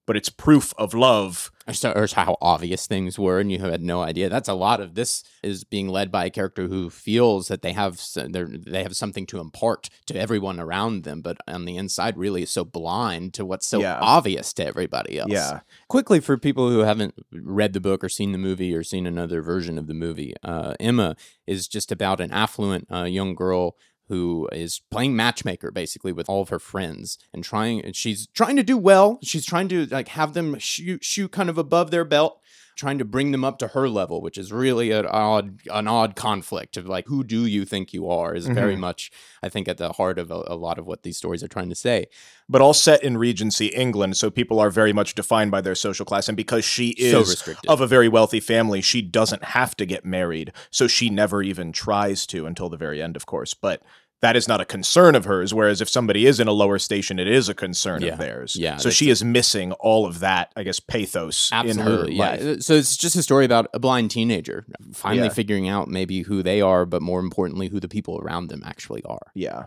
but 0.07 0.17
it's 0.17 0.29
proof 0.29 0.75
of 0.79 0.95
love. 0.95 1.51
Or, 1.71 1.75
so, 1.75 1.93
or 1.93 2.07
how 2.15 2.37
obvious 2.43 2.87
things 2.87 3.19
were, 3.19 3.39
and 3.41 3.51
you 3.53 3.61
had 3.61 3.81
no 3.83 4.03
idea. 4.03 4.29
That's 4.29 4.49
a 4.49 4.55
lot 4.55 4.81
of 4.81 4.95
this 4.95 5.23
is 5.43 5.63
being 5.65 5.89
led 5.89 6.11
by 6.11 6.25
a 6.27 6.31
character 6.31 6.67
who 6.69 6.91
feels 6.91 7.49
that 7.49 7.63
they 7.63 7.73
have 7.73 8.01
they 8.15 8.83
have 8.83 8.97
something 8.97 9.25
to 9.27 9.39
impart 9.39 9.89
to 10.07 10.15
everyone 10.19 10.59
around 10.61 11.05
them, 11.05 11.23
but 11.23 11.39
on 11.47 11.65
the 11.65 11.77
inside, 11.77 12.17
really 12.17 12.43
is 12.43 12.51
so 12.51 12.65
blind 12.65 13.35
to 13.35 13.45
what's 13.45 13.67
so 13.67 13.81
Yeah. 13.81 13.99
obvious 14.01 14.53
to 14.55 14.67
everybody 14.67 15.19
else. 15.19 15.31
Yeah. 15.31 15.61
quickly 15.89 16.21
for 16.21 16.37
people 16.37 16.71
who 16.71 16.81
haven't 16.81 17.15
read 17.33 17.73
the 17.73 17.81
book 17.81 18.03
or 18.05 18.09
seen 18.09 18.33
the 18.33 18.39
movie 18.39 18.75
or 18.75 18.83
seen 18.83 19.07
another 19.07 19.41
version 19.43 19.79
of 19.79 19.87
the 19.87 19.95
movie 19.95 20.35
uh, 20.43 20.75
emma 20.81 21.17
is 21.47 21.67
just 21.69 21.91
about 21.93 22.21
an 22.21 22.31
affluent 22.31 22.87
uh, 22.93 23.05
young 23.05 23.35
girl 23.35 23.77
who 24.11 24.49
is 24.53 24.81
playing 24.91 25.17
matchmaker 25.17 25.71
basically 25.71 26.13
with 26.13 26.29
all 26.29 26.43
of 26.43 26.51
her 26.51 26.59
friends 26.59 27.17
and 27.33 27.43
trying 27.43 27.81
and 27.83 27.97
she's 27.97 28.27
trying 28.35 28.57
to 28.57 28.63
do 28.63 28.77
well 28.77 29.19
she's 29.23 29.47
trying 29.47 29.69
to 29.69 29.87
like 29.87 30.09
have 30.09 30.35
them 30.35 30.59
shoot 30.59 31.03
shoot 31.03 31.33
kind 31.33 31.49
of 31.49 31.57
above 31.57 31.91
their 31.91 32.05
belt 32.05 32.37
trying 32.77 32.99
to 32.99 33.05
bring 33.05 33.31
them 33.31 33.45
up 33.45 33.59
to 33.59 33.69
her 33.69 33.89
level 33.91 34.23
which 34.23 34.39
is 34.39 34.53
really 34.53 34.91
an 34.91 35.05
odd 35.07 35.59
an 35.71 35.87
odd 35.87 36.17
conflict 36.17 36.77
of 36.79 36.87
like 36.87 37.07
who 37.09 37.23
do 37.23 37.45
you 37.45 37.65
think 37.67 37.93
you 37.93 38.09
are 38.09 38.35
is 38.35 38.47
very 38.47 38.75
Mhm. 38.77 38.81
much 38.81 39.11
i 39.43 39.49
think 39.51 39.69
at 39.69 39.77
the 39.77 39.93
heart 39.93 40.19
of 40.19 40.31
a, 40.31 40.43
a 40.47 40.57
lot 40.57 40.79
of 40.79 40.87
what 40.87 41.03
these 41.03 41.17
stories 41.19 41.43
are 41.43 41.49
trying 41.49 41.69
to 41.69 41.75
say 41.75 42.07
But 42.49 42.61
all 42.63 42.75
set 42.75 43.05
in 43.05 43.17
Regency 43.17 43.67
England, 43.67 44.17
so 44.17 44.29
people 44.29 44.59
are 44.59 44.71
very 44.71 44.93
much 44.93 45.15
defined 45.15 45.53
by 45.53 45.61
their 45.61 45.77
social 45.77 46.05
class. 46.05 46.27
And 46.29 46.37
because 46.37 46.65
she 46.65 46.89
is 46.99 47.39
so 47.39 47.55
of 47.69 47.81
a 47.81 47.87
very 47.87 48.09
wealthy 48.09 48.41
family, 48.41 48.81
she 48.81 49.03
doesn't 49.03 49.45
have 49.45 49.77
to 49.77 49.87
get 49.87 50.05
married. 50.05 50.51
So 50.69 50.89
she 50.89 51.11
never 51.11 51.45
even 51.45 51.71
tries 51.71 52.27
to 52.27 52.47
until 52.47 52.69
the 52.69 52.77
very 52.77 53.01
end, 53.01 53.15
of 53.15 53.25
course. 53.25 53.55
But 53.55 53.83
that 54.21 54.37
is 54.37 54.47
not 54.47 54.61
a 54.61 54.65
concern 54.67 55.15
of 55.15 55.25
hers. 55.25 55.55
Whereas 55.55 55.81
if 55.81 55.89
somebody 55.89 56.27
is 56.27 56.41
in 56.41 56.47
a 56.47 56.53
lower 56.53 56.79
station, 56.79 57.19
it 57.19 57.27
is 57.27 57.49
a 57.49 57.55
concern 57.55 58.03
Yeah. 58.03 58.13
of 58.13 58.19
theirs. 58.19 58.55
Yeah, 58.55 58.77
So 58.77 58.91
she 58.91 59.09
is 59.09 59.25
missing 59.25 59.73
all 59.73 60.05
of 60.07 60.21
that, 60.21 60.53
I 60.57 60.63
guess, 60.63 60.79
pathos 60.79 61.49
Absolutely, 61.53 61.81
in 61.83 61.99
her 61.99 62.09
yeah. 62.11 62.31
life. 62.53 62.63
So 62.63 62.75
it's 62.75 62.97
just 62.97 63.17
a 63.17 63.23
story 63.23 63.45
about 63.47 63.69
a 63.73 63.79
blind 63.79 64.11
teenager 64.11 64.67
finally 64.93 65.29
Yeah. 65.29 65.33
figuring 65.33 65.69
out 65.69 65.89
maybe 65.89 66.23
who 66.23 66.43
they 66.43 66.61
are, 66.61 66.85
but 66.85 67.01
more 67.01 67.21
importantly, 67.21 67.69
who 67.69 67.81
the 67.81 67.89
people 67.89 68.19
around 68.23 68.49
them 68.49 68.63
actually 68.67 69.03
are. 69.05 69.33
Yeah. 69.35 69.65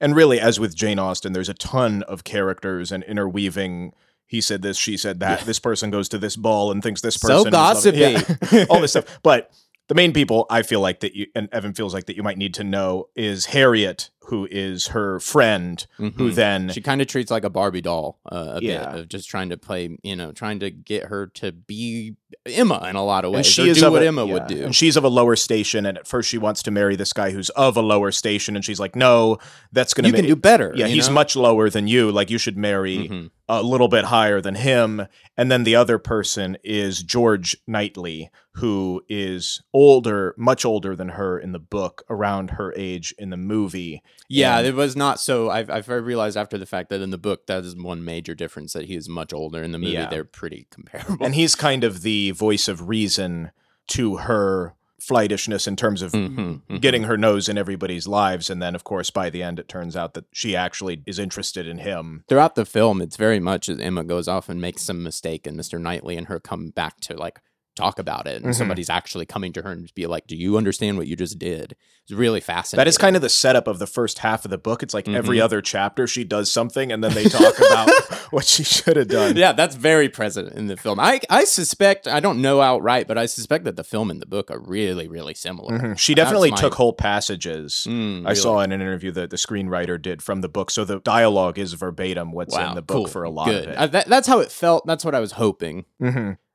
And 0.00 0.14
really, 0.14 0.38
as 0.38 0.60
with 0.60 0.76
Jane 0.76 0.98
Austen, 0.98 1.32
there's 1.32 1.48
a 1.48 1.54
ton 1.54 2.02
of 2.04 2.22
characters 2.22 2.92
and 2.92 3.02
interweaving. 3.04 3.92
He 4.26 4.40
said 4.40 4.60
this, 4.62 4.76
she 4.76 4.96
said 4.96 5.20
that. 5.20 5.40
This 5.46 5.58
person 5.58 5.90
goes 5.90 6.08
to 6.10 6.18
this 6.18 6.36
ball 6.36 6.70
and 6.70 6.82
thinks 6.82 7.00
this 7.00 7.14
So 7.14 7.28
person. 7.28 7.48
is 7.48 7.52
loving- 7.54 8.12
gossipy. 8.12 8.56
Yeah. 8.56 8.64
all 8.70 8.80
this 8.80 8.90
stuff. 8.92 9.18
But 9.22 9.50
the 9.88 9.94
main 9.94 10.12
people 10.12 10.46
I 10.50 10.62
feel 10.62 10.80
like 10.80 11.00
that 11.00 11.14
you 11.14 11.26
and 11.34 11.48
Evan 11.52 11.74
feels 11.74 11.94
like 11.94 12.06
that 12.06 12.16
you 12.16 12.22
might 12.22 12.38
need 12.38 12.54
to 12.54 12.64
know 12.64 13.08
is 13.14 13.46
Harriet, 13.46 14.10
who 14.26 14.46
is 14.50 14.88
her 14.88 15.20
friend, 15.20 15.86
who 15.96 16.10
Mhm. 16.10 16.34
then 16.34 16.68
She 16.70 16.80
kind 16.80 17.00
of 17.00 17.06
treats 17.08 17.30
like 17.30 17.44
a 17.44 17.50
Barbie 17.50 17.80
doll 17.80 18.18
uh, 18.30 18.54
a 18.56 18.60
Yeah. 18.62 18.90
bit 18.92 19.00
of 19.00 19.08
just 19.08 19.28
trying 19.28 19.50
to 19.50 19.56
play, 19.56 19.96
you 20.02 20.16
know, 20.16 20.32
trying 20.32 20.60
to 20.60 20.70
get 20.70 21.04
her 21.04 21.26
to 21.34 21.52
be 21.52 22.16
Emma 22.44 22.84
in 22.90 22.96
a 22.96 23.04
lot 23.04 23.24
of 23.24 23.30
ways. 23.32 23.38
and 23.38 23.46
she 23.46 23.68
is 23.70 23.78
do 23.80 23.90
what 23.90 24.02
a, 24.02 24.06
Emma 24.06 24.26
yeah. 24.26 24.32
would 24.32 24.46
do. 24.48 24.64
And 24.64 24.74
she's 24.74 24.96
of 24.96 25.04
a 25.04 25.08
lower 25.08 25.36
station, 25.36 25.86
and 25.86 25.96
at 25.98 26.06
first 26.06 26.28
she 26.28 26.38
wants 26.38 26.62
to 26.64 26.70
marry 26.70 26.96
this 26.96 27.12
guy 27.12 27.30
who's 27.30 27.50
of 27.50 27.76
a 27.76 27.82
lower 27.82 28.10
station, 28.12 28.56
and 28.56 28.64
she's 28.64 28.80
like, 28.80 28.96
"No, 28.96 29.38
that's 29.72 29.94
gonna 29.94 30.08
you 30.08 30.12
make 30.12 30.22
can 30.22 30.28
do 30.28 30.36
better. 30.36 30.72
yeah, 30.76 30.86
he's 30.86 31.08
know? 31.08 31.14
much 31.14 31.36
lower 31.36 31.70
than 31.70 31.86
you. 31.88 32.10
Like 32.10 32.30
you 32.30 32.38
should 32.38 32.56
marry 32.56 33.08
Mhm. 33.08 33.30
a 33.48 33.62
little 33.62 33.88
bit 33.88 34.06
higher 34.06 34.40
than 34.40 34.56
him. 34.56 35.06
And 35.36 35.50
then 35.52 35.64
the 35.64 35.76
other 35.76 35.98
person 35.98 36.56
is 36.64 37.02
George 37.02 37.56
Knightley, 37.66 38.30
who 38.54 39.02
is 39.08 39.62
older, 39.72 40.34
much 40.36 40.64
older 40.64 40.96
than 40.96 41.10
her 41.10 41.38
in 41.38 41.52
the 41.52 41.58
book, 41.58 42.02
around 42.10 42.52
her 42.52 42.72
age 42.76 43.14
in 43.18 43.30
the 43.30 43.36
movie. 43.36 44.02
Yeah, 44.28 44.58
And- 44.58 44.66
it 44.66 44.74
was 44.74 44.96
not 44.96 45.20
so. 45.20 45.50
I've, 45.50 45.70
I've 45.70 45.88
realized 45.88 46.36
after 46.36 46.58
the 46.58 46.66
fact 46.66 46.90
that 46.90 47.00
in 47.00 47.10
the 47.10 47.18
book, 47.18 47.46
that 47.46 47.64
is 47.64 47.76
one 47.76 48.04
major 48.04 48.34
difference 48.34 48.72
that 48.72 48.86
he 48.86 48.96
is 48.96 49.08
much 49.08 49.32
older. 49.32 49.62
In 49.62 49.72
the 49.72 49.78
movie, 49.78 49.92
Yeah. 49.92 50.08
they're 50.08 50.24
pretty 50.24 50.66
comparable. 50.70 51.24
And 51.24 51.34
he's 51.34 51.54
kind 51.54 51.84
of 51.84 52.02
the 52.02 52.32
voice 52.32 52.66
of 52.68 52.88
reason 52.88 53.50
to 53.88 54.16
her 54.16 54.74
flightishness 55.00 55.68
in 55.68 55.76
terms 55.76 56.02
of 56.02 56.10
Mhm, 56.12 56.62
mhm. 56.68 56.80
getting 56.80 57.04
her 57.04 57.16
nose 57.16 57.48
in 57.48 57.56
everybody's 57.56 58.08
lives. 58.08 58.50
And 58.50 58.60
then, 58.60 58.74
of 58.74 58.82
course, 58.82 59.10
by 59.10 59.30
the 59.30 59.42
end, 59.42 59.60
it 59.60 59.68
turns 59.68 59.94
out 59.96 60.14
that 60.14 60.24
she 60.32 60.56
actually 60.56 61.02
is 61.06 61.18
interested 61.20 61.68
in 61.68 61.78
him. 61.78 62.24
throughout 62.28 62.56
the 62.56 62.64
film, 62.64 63.00
it's 63.00 63.16
very 63.16 63.38
much 63.38 63.68
as 63.68 63.78
Emma 63.78 64.02
goes 64.02 64.26
off 64.26 64.48
and 64.48 64.60
makes 64.60 64.82
some 64.82 65.02
mistake, 65.04 65.46
and 65.46 65.56
Mr. 65.56 65.80
Knightley 65.80 66.16
and 66.16 66.26
her 66.26 66.40
come 66.40 66.70
back 66.70 66.98
to 67.02 67.14
like 67.16 67.38
talk 67.76 67.98
about 67.98 68.26
it, 68.26 68.42
and 68.42 68.52
Mhm. 68.52 68.56
somebody's 68.58 68.90
actually 68.90 69.26
coming 69.26 69.52
to 69.52 69.62
her 69.62 69.70
and 69.70 69.92
be 69.94 70.06
like, 70.06 70.26
"Do 70.26 70.34
you 70.34 70.56
understand 70.56 70.96
what 70.98 71.06
you 71.06 71.14
just 71.14 71.38
did?" 71.38 71.76
It's 72.04 72.12
really 72.12 72.40
fascinating. 72.40 72.80
That 72.80 72.88
is 72.88 72.98
kind 72.98 73.16
of 73.16 73.22
the 73.22 73.28
setup 73.28 73.66
of 73.66 73.78
the 73.78 73.86
first 73.86 74.20
half 74.20 74.44
of 74.44 74.50
the 74.50 74.58
book. 74.58 74.82
It's 74.82 74.94
like 74.94 75.08
every 75.08 75.38
Mhm. 75.38 75.42
other 75.42 75.60
chapter 75.60 76.06
she 76.06 76.24
does 76.24 76.50
something 76.50 76.90
and 76.92 77.02
then 77.04 77.12
they 77.14 77.24
talk 77.24 77.58
about 77.58 77.88
what 78.32 78.44
she 78.46 78.62
should 78.64 78.96
have 78.96 79.08
done. 79.08 79.36
yeah, 79.36 79.52
that's 79.52 79.74
very 79.76 80.08
present 80.08 80.52
in 80.54 80.66
the 80.68 80.76
film. 80.76 80.98
I 81.00 81.20
I 81.30 81.44
suspect 81.44 82.06
I 82.08 82.20
don't 82.20 82.40
know 82.40 82.60
outright, 82.60 83.06
but 83.08 83.18
I 83.18 83.26
suspect 83.26 83.64
that 83.64 83.76
the 83.76 83.84
film 83.84 84.10
and 84.10 84.20
the 84.22 84.26
book 84.26 84.50
are 84.50 84.58
really 84.60 85.06
really 85.08 85.34
similar. 85.34 85.78
Mhm. 85.78 85.98
She 85.98 86.14
definitely 86.14 86.50
my- 86.52 86.56
took 86.56 86.74
whole 86.74 86.92
passages. 86.92 87.86
Mm, 87.88 88.20
I 88.20 88.30
really. 88.30 88.34
saw 88.36 88.60
in 88.60 88.72
an 88.72 88.80
interview 88.80 89.10
that 89.12 89.30
the 89.30 89.36
screenwriter 89.36 90.00
did 90.00 90.22
from 90.22 90.40
the 90.40 90.48
book. 90.48 90.70
So 90.70 90.84
the 90.84 91.00
dialogue 91.00 91.58
is 91.58 91.72
verbatim 91.74 92.30
what's 92.32 92.54
Wow, 92.54 92.68
in 92.70 92.74
the 92.76 92.82
book 92.82 92.96
cool. 92.96 93.06
for 93.06 93.24
a 93.24 93.30
lot 93.30 93.46
Good. 93.48 93.64
of 93.64 93.70
it. 93.70 93.76
Uh, 93.76 93.86
that, 93.88 94.06
that's 94.08 94.28
how 94.28 94.38
it 94.40 94.50
felt. 94.52 94.86
That's 94.86 95.04
what 95.04 95.14
I 95.14 95.20
was 95.20 95.32
hoping. 95.32 95.84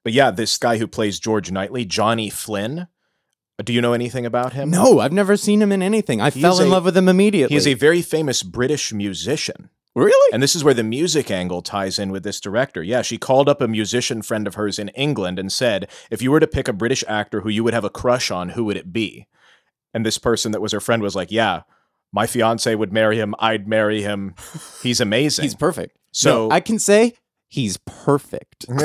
But 0.04 0.14
yeah, 0.14 0.32
this 0.32 0.58
guy 0.58 0.78
who 0.78 0.88
plays 0.88 1.20
George 1.20 1.52
Knightley, 1.52 1.86
Johnny 1.86 2.30
Flynn. 2.30 2.88
Uh, 3.60 3.64
do 3.64 3.74
you 3.74 3.82
know 3.82 3.94
anything 3.94 4.26
about 4.26 4.54
him? 4.54 4.70
No, 4.72 5.00
I've 5.00 5.12
never 5.14 5.38
seen 5.38 5.62
him 5.62 5.72
in 5.72 5.84
anything. 5.84 6.20
I 6.22 6.30
fell 6.32 6.60
in 6.60 6.68
a- 6.68 6.72
love 6.72 6.86
with 6.86 6.98
him 6.98 7.08
immediately. 7.10 7.56
He's 7.56 7.68
a 7.68 7.74
very 7.76 8.02
famous 8.02 8.42
British 8.44 8.92
musician. 8.94 9.70
really. 9.96 10.34
And 10.34 10.42
this 10.42 10.56
is 10.56 10.64
where 10.64 10.74
the 10.74 10.84
music 10.86 11.30
angle 11.30 11.62
ties 11.62 12.00
in 12.00 12.12
with 12.12 12.24
this 12.24 12.40
director. 12.40 12.82
Yeah, 12.82 13.02
she 13.02 13.18
called 13.18 13.50
up 13.50 13.60
a 13.62 13.68
musician 13.68 14.22
friend 14.22 14.48
of 14.48 14.56
hers 14.56 14.80
in 14.80 14.88
England 14.90 15.38
and 15.38 15.52
said, 15.52 15.90
if 16.10 16.22
you 16.22 16.32
were 16.32 16.40
to 16.40 16.48
pick 16.48 16.68
a 16.70 16.74
British 16.74 17.04
actor 17.08 17.42
who 17.42 17.50
you 17.50 17.64
would 17.64 17.74
have 17.74 17.84
a 17.84 17.90
crush 17.90 18.32
on, 18.32 18.50
who 18.50 18.64
would 18.64 18.78
it 18.78 18.94
be? 18.94 19.28
And 19.94 20.06
this 20.06 20.18
person 20.18 20.54
that 20.54 20.62
was 20.62 20.72
her 20.72 20.80
friend 20.80 21.04
was 21.04 21.16
like, 21.16 21.30
yeah, 21.30 21.64
my 22.14 22.26
fiance 22.26 22.74
would 22.74 22.94
marry 22.94 23.18
him. 23.18 23.36
I'd 23.38 23.68
marry 23.68 24.02
him. 24.02 24.34
He's 24.82 25.02
amazing. 25.02 25.44
He's 25.44 25.56
perfect. 25.56 25.98
So- 26.14 26.48
No, 26.48 26.52
I 26.56 26.62
can 26.62 26.80
say 26.80 27.14
he's 27.52 27.76
perfect. 27.86 28.66
yeah. 28.70 28.80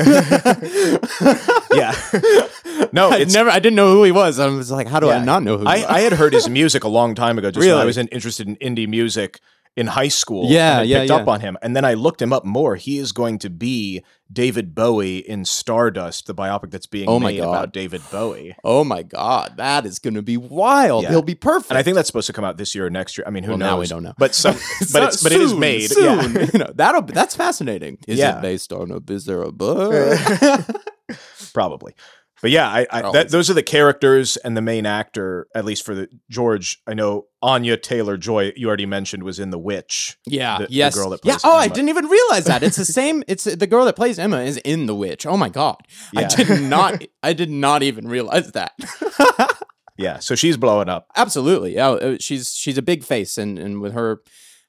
No, 2.92 3.10
I 3.10 3.18
it's- 3.18 3.32
never. 3.32 3.48
I 3.48 3.60
didn't 3.60 3.76
know 3.76 3.92
who 3.92 4.02
he 4.02 4.12
was. 4.12 4.38
I 4.40 4.48
was 4.48 4.70
like, 4.70 4.88
how 4.88 5.00
do 5.00 5.08
I 5.08 5.24
not 5.24 5.42
know 5.42 5.56
who? 5.56 5.66
I, 5.66 5.84
I 5.88 6.00
had 6.00 6.12
heard 6.12 6.34
his 6.34 6.48
music 6.48 6.84
a 6.84 6.88
long 6.88 7.14
time 7.14 7.38
ago. 7.38 7.50
Just 7.50 7.66
when 7.66 7.76
I 7.76 7.84
was 7.84 7.96
in, 7.96 8.08
interested 8.08 8.48
in 8.48 8.56
indie 8.56 8.88
music, 8.88 9.40
in 9.76 9.86
high 9.88 10.08
school. 10.08 10.50
Yeah, 10.50 10.72
and 10.72 10.80
I 10.80 10.82
yeah, 10.84 10.98
picked 11.00 11.10
yeah. 11.10 11.16
up 11.16 11.28
on 11.28 11.40
him, 11.40 11.58
and 11.62 11.76
then 11.76 11.84
I 11.84 11.94
looked 11.94 12.22
him 12.22 12.32
up 12.32 12.44
more. 12.44 12.76
He 12.76 12.98
is 12.98 13.12
going 13.12 13.38
to 13.40 13.50
be 13.50 14.02
David 14.32 14.74
Bowie 14.74 15.18
in 15.18 15.44
Stardust, 15.44 16.26
the 16.26 16.34
biopic 16.34 16.70
that's 16.70 16.86
being 16.86 17.08
Oh 17.08 17.20
made 17.20 17.36
God. 17.36 17.48
about 17.50 17.72
David 17.72 18.00
Bowie. 18.10 18.56
Oh 18.64 18.82
my 18.84 19.02
god, 19.02 19.58
that 19.58 19.84
is 19.86 19.98
going 19.98 20.14
to 20.14 20.22
be 20.22 20.36
wild. 20.36 21.04
Yeah. 21.04 21.10
He'll 21.10 21.22
be 21.22 21.34
perfect. 21.34 21.70
And 21.70 21.78
I 21.78 21.82
think 21.82 21.94
that's 21.94 22.08
supposed 22.08 22.26
to 22.28 22.32
come 22.32 22.44
out 22.44 22.56
this 22.56 22.74
year 22.74 22.86
or 22.86 22.90
next 22.90 23.16
year. 23.18 23.24
I 23.26 23.30
mean, 23.30 23.44
who 23.44 23.50
Well, 23.52 23.58
knows? 23.58 23.66
now 23.68 23.80
we 23.80 23.86
don't 23.86 24.02
know. 24.02 24.14
But 24.18 24.34
some, 24.34 24.54
but 24.92 25.02
it's 25.04 25.22
but 25.22 25.32
it 25.32 25.40
is 25.40 25.54
made. 25.54 25.90
soon. 25.90 26.32
Yeah. 26.34 26.46
you 26.52 26.58
know 26.58 26.72
that'll 26.74 27.02
that's 27.02 27.36
fascinating. 27.36 27.98
Is 28.08 28.18
Yeah. 28.18 28.38
it 28.38 28.42
based 28.42 28.72
on 28.72 28.90
a? 28.90 29.00
Is 29.12 29.26
there 29.26 29.42
a 29.42 29.52
book? 29.52 30.18
probably. 31.52 31.94
But 32.42 32.50
yeah, 32.50 32.68
I, 32.68 32.86
I 32.90 33.12
that, 33.12 33.30
those 33.30 33.48
are 33.48 33.54
the 33.54 33.62
characters 33.62 34.36
and 34.36 34.56
the 34.56 34.60
main 34.62 34.84
actor, 34.84 35.46
at 35.54 35.64
least 35.64 35.84
for 35.86 35.94
the 35.94 36.08
George. 36.28 36.82
I 36.86 36.92
know 36.94 37.26
Anya 37.40 37.76
Taylor 37.78 38.16
Joy. 38.18 38.52
You 38.56 38.68
already 38.68 38.84
mentioned 38.86 39.22
was 39.22 39.38
in 39.38 39.50
The 39.50 39.58
Witch. 39.58 40.18
Yeah. 40.26 40.58
The- 40.58 40.66
the 40.66 40.72
yes. 40.72 40.94
girl 40.94 41.10
that 41.10 41.20
yeah. 41.24 41.38
Oh, 41.44 41.56
I 41.56 41.68
didn't 41.68 41.88
even 41.88 42.06
realize 42.06 42.44
that. 42.44 42.62
It's 42.62 42.76
the 42.76 42.84
same. 43.00 43.24
It's 43.26 43.44
the 43.44 43.66
girl 43.66 43.86
that 43.86 43.96
plays 43.96 44.18
Emma 44.18 44.40
is 44.42 44.58
in 44.58 44.86
The 44.86 44.94
Witch. 44.94 45.24
Oh 45.24 45.36
my 45.36 45.48
god. 45.48 45.76
I 46.14 46.24
did 46.24 46.62
not. 46.62 47.02
I 47.22 47.32
did 47.32 47.50
not 47.50 47.82
even 47.82 48.06
realize 48.08 48.52
that. 48.52 48.72
Yeah, 49.98 50.18
so 50.18 50.34
she's 50.34 50.58
blowing 50.58 50.90
up. 50.90 51.06
Absolutely. 51.16 51.74
Yeah. 51.74 51.88
uh, 51.88 52.16
She's 52.20 52.52
she's 52.54 52.76
a 52.76 52.82
big 52.82 53.02
face, 53.02 53.38
and 53.38 53.58
and 53.58 53.80
with 53.80 53.94
her, 53.94 54.20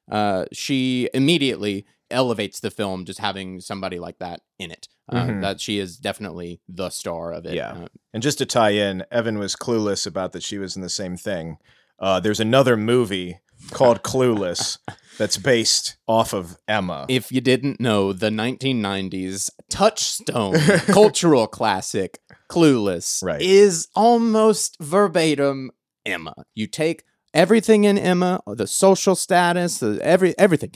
uh, 0.09 0.45
she 0.53 1.09
immediately 1.13 1.85
elevates 2.09 2.61
the 2.61 2.71
film 2.71 3.03
just 3.03 3.19
having 3.19 3.59
somebody 3.59 3.99
like 3.99 4.19
that 4.19 4.39
in 4.57 4.71
it. 4.71 4.87
Uh, 5.09 5.25
Mhm. 5.25 5.41
That 5.41 5.61
she 5.61 5.79
is 5.79 5.97
definitely 5.97 6.59
the 6.67 6.89
star 6.89 7.31
of 7.31 7.45
it. 7.45 7.53
Yeah. 7.53 7.71
Uh, 7.71 7.87
And 8.13 8.21
just 8.23 8.37
to 8.39 8.45
tie 8.45 8.71
in, 8.71 9.05
Evan 9.11 9.37
was 9.39 9.55
clueless 9.55 10.05
about 10.05 10.31
that 10.33 10.43
she 10.43 10.57
was 10.57 10.75
in 10.75 10.81
the 10.81 10.89
same 10.89 11.15
thing. 11.15 11.57
Uh, 11.99 12.19
there's 12.19 12.39
another 12.39 12.75
movie 12.75 13.39
called 13.71 14.03
Clueless 14.03 14.77
that's 15.17 15.37
based 15.37 15.97
off 16.07 16.33
of 16.33 16.57
Emma. 16.67 17.05
if 17.09 17.31
you 17.31 17.41
didn't 17.41 17.79
know, 17.79 18.11
the 18.13 18.29
1990s 18.29 19.49
touchstone 19.69 20.53
cultural 20.87 21.47
classic, 21.47 22.19
Clueless, 22.49 23.23
Right. 23.23 23.41
is 23.41 23.87
almost 23.95 24.77
verbatim 24.79 25.71
Emma. 26.05 26.33
You 26.55 26.67
take 26.67 27.03
everything 27.33 27.83
in 27.83 27.97
Emma, 27.97 28.41
the 28.47 28.67
social 28.67 29.15
status, 29.15 29.79
the 29.79 29.99
every 30.01 30.37
everything, 30.37 30.71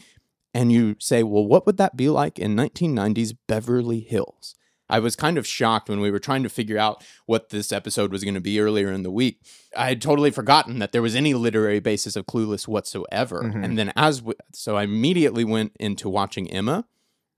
and 0.54 0.72
you 0.72 0.96
say, 1.00 1.24
well, 1.24 1.46
what 1.46 1.66
would 1.66 1.78
that 1.78 1.96
be 1.96 2.10
like 2.10 2.38
in 2.40 2.56
1990s 2.56 3.36
Beverly 3.48 4.00
Hills? 4.02 4.56
I 4.90 5.00
was 5.00 5.16
kind 5.16 5.38
of 5.38 5.48
shocked 5.48 5.88
when 5.88 6.02
we 6.02 6.12
were 6.12 6.20
trying 6.20 6.44
to 6.44 6.50
figure 6.50 6.78
out 6.78 7.02
what 7.26 7.48
this 7.50 7.72
episode 7.72 8.12
was 8.12 8.26
going 8.26 8.34
to 8.34 8.42
be 8.42 8.60
earlier 8.60 8.92
in 8.92 9.04
the 9.04 9.12
week. 9.12 9.40
I 9.78 9.88
had 9.88 10.02
totally 10.02 10.32
forgotten 10.32 10.80
that 10.80 10.92
there 10.92 11.02
was 11.02 11.16
any 11.16 11.34
literary 11.34 11.80
basis 11.80 12.18
of 12.18 12.26
Clueless 12.26 12.68
whatsoever. 12.68 13.42
Mhm. 13.44 13.64
And 13.64 13.78
then 13.80 13.94
as 13.96 14.18
w- 14.20 14.36
so 14.54 14.76
I 14.76 14.84
immediately 14.84 15.46
went 15.46 15.72
into 15.80 16.10
watching 16.10 16.52
Emma, 16.52 16.84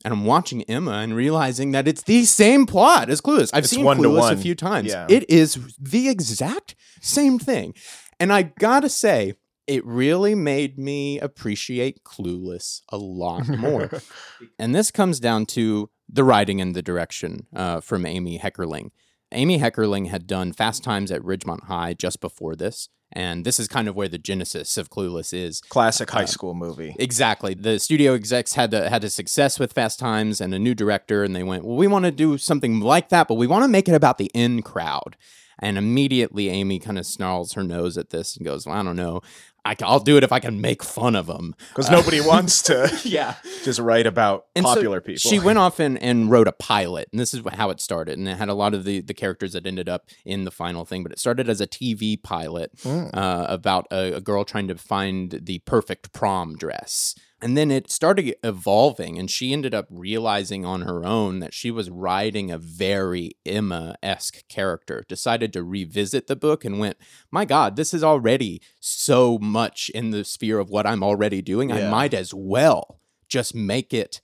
and 0.04 0.12
I'm 0.12 0.26
watching 0.26 0.64
Emma 0.64 0.94
and 0.94 1.16
realizing 1.16 1.72
that 1.74 1.88
it's 1.88 2.02
the 2.02 2.26
same 2.26 2.66
plot 2.66 3.12
as 3.12 3.22
Clueless. 3.22 3.52
I've 3.54 3.66
It's 3.66 3.70
seen 3.74 3.86
one 3.86 4.00
Clueless 4.00 4.32
a 4.32 4.38
few 4.38 4.56
times. 4.56 4.90
Yeah. 4.90 5.06
It 5.08 5.30
is 5.30 5.60
the 5.80 6.10
exact 6.10 6.74
same 7.02 7.38
thing. 7.38 7.76
And 8.20 8.34
I 8.34 8.42
gotta 8.58 8.90
say, 8.90 9.36
it 9.68 9.86
really 9.86 10.36
made 10.36 10.78
me 10.78 11.20
appreciate 11.20 12.04
Clueless 12.04 12.82
a 12.90 12.98
lot 12.98 13.48
more. 13.48 13.90
and 14.60 14.76
this 14.76 14.92
comes 14.92 15.20
down 15.20 15.46
to 15.48 15.90
the 16.10 16.24
writing 16.24 16.60
and 16.62 16.76
the 16.76 16.82
direction 16.82 17.48
uh, 17.56 17.80
from 17.80 18.06
Amy 18.06 18.40
Heckerling. 18.40 18.92
Amy 19.32 19.60
Heckerling 19.60 20.10
had 20.10 20.28
done 20.28 20.54
Fast 20.54 20.84
Times 20.84 21.12
at 21.12 21.22
Ridgemont 21.22 21.64
High 21.64 21.94
just 21.94 22.20
before 22.20 22.56
this. 22.56 22.90
And 23.16 23.46
this 23.46 23.60
is 23.60 23.68
kind 23.68 23.88
of 23.88 23.96
where 23.96 24.08
the 24.08 24.18
genesis 24.18 24.76
of 24.76 24.90
Clueless 24.90 25.34
is. 25.34 25.62
Classic 25.62 26.10
high 26.10 26.24
Uh, 26.24 26.28
school 26.28 26.56
movie. 26.56 26.96
Exactly. 26.98 27.54
The 27.54 27.78
studio 27.80 28.16
execs 28.16 28.54
had 28.54 28.74
a, 28.74 28.90
had 28.90 29.04
a 29.04 29.10
success 29.10 29.60
with 29.60 29.72
Fast 29.74 30.00
Times 30.00 30.42
and 30.42 30.52
a 30.54 30.58
new 30.58 30.74
director, 30.74 31.24
and 31.24 31.36
they 31.36 31.44
went, 31.44 31.64
"Well, 31.64 31.78
we 31.78 31.86
want 31.86 32.06
to 32.06 32.12
do 32.12 32.40
something 32.40 32.80
like 32.80 33.10
that, 33.10 33.28
but 33.28 33.36
we 33.36 33.46
want 33.46 33.66
to 33.66 33.68
make 33.68 33.88
it 33.88 33.94
about 33.94 34.18
the 34.18 34.32
in 34.34 34.64
crowd." 34.64 35.16
And 35.64 35.78
immediately, 35.78 36.50
Amy 36.50 36.78
kind 36.80 37.00
of 37.00 37.06
snarls 37.06 37.54
her 37.54 37.64
nose 37.64 37.98
at 37.98 38.10
this 38.10 38.36
and 38.36 38.46
goes, 38.46 38.66
well, 38.66 38.76
"I 38.76 38.84
don't 38.84 38.96
know. 38.98 39.22
I, 39.66 39.78
will 39.80 40.00
do 40.00 40.18
it 40.18 40.24
if 40.26 40.34
I 40.34 40.40
can 40.42 40.60
make 40.60 40.84
fun 40.84 41.16
of 41.16 41.28
them." 41.28 41.56
Because 41.70 41.90
nobody 41.90 42.20
wants 42.20 42.62
to 42.64 42.92
Yeah. 43.06 43.36
just 43.64 43.80
write 43.80 44.06
about 44.06 44.48
And 44.58 44.66
so 44.66 44.74
popular 44.76 45.00
people. 45.00 45.20
She 45.20 45.40
went 45.40 45.58
off 45.58 45.80
and, 45.80 45.98
and 46.04 46.30
wrote 46.30 46.50
a 46.50 46.52
pilot, 46.52 47.08
and 47.14 47.20
this 47.20 47.34
is 47.34 47.42
how 47.54 47.70
it 47.70 47.80
started. 47.80 48.18
And 48.20 48.28
it 48.28 48.36
had 48.38 48.50
a 48.50 48.54
lot 48.54 48.74
of 48.74 48.84
the, 48.84 49.00
the 49.00 49.14
characters 49.14 49.54
that 49.54 49.66
ended 49.66 49.88
up 49.88 50.04
in 50.26 50.44
the 50.44 50.52
final 50.52 50.84
thing, 50.84 51.02
but 51.02 51.14
it 51.14 51.20
started 51.20 51.48
as 51.50 51.62
a 51.62 51.68
TV 51.68 52.22
pilot 52.22 52.72
Mm. 52.84 53.10
uh, 53.14 53.46
about 53.48 53.88
a, 53.90 54.16
a 54.18 54.22
girl 54.22 54.44
trying 54.44 54.68
to 54.68 54.76
find 54.76 55.40
the 55.44 55.60
perfect 55.60 56.12
prom 56.12 56.56
dress. 56.58 57.16
And 57.44 57.58
then 57.58 57.72
it 57.72 57.92
started 57.92 58.36
evolving, 58.42 59.20
and 59.20 59.30
she 59.30 59.52
ended 59.52 59.74
up 59.74 59.88
realizing 59.90 60.66
on 60.66 60.84
her 60.84 61.04
own 61.04 61.40
that 61.40 61.54
she 61.54 61.72
was 61.72 61.90
writing 61.90 62.50
a 62.50 62.58
very 62.58 63.32
Emma 63.46 63.98
esque 64.02 64.48
character. 64.48 65.04
Decided 65.10 65.52
to 65.52 65.62
revisit 65.62 66.28
the 66.28 66.38
book 66.38 66.64
and 66.64 66.80
went, 66.80 66.96
My 67.32 67.44
God, 67.44 67.76
this 67.76 67.94
is 67.94 68.02
already 68.02 68.62
so 68.80 69.38
much 69.40 69.92
in 69.94 70.12
the 70.12 70.24
sphere 70.24 70.58
of 70.58 70.70
what 70.70 70.88
I'm 70.88 71.04
already 71.04 71.42
doing. 71.42 71.70
I 71.70 71.90
might 71.90 72.14
as 72.14 72.34
well 72.34 73.02
just 73.28 73.54
make 73.54 73.94
it 73.94 74.22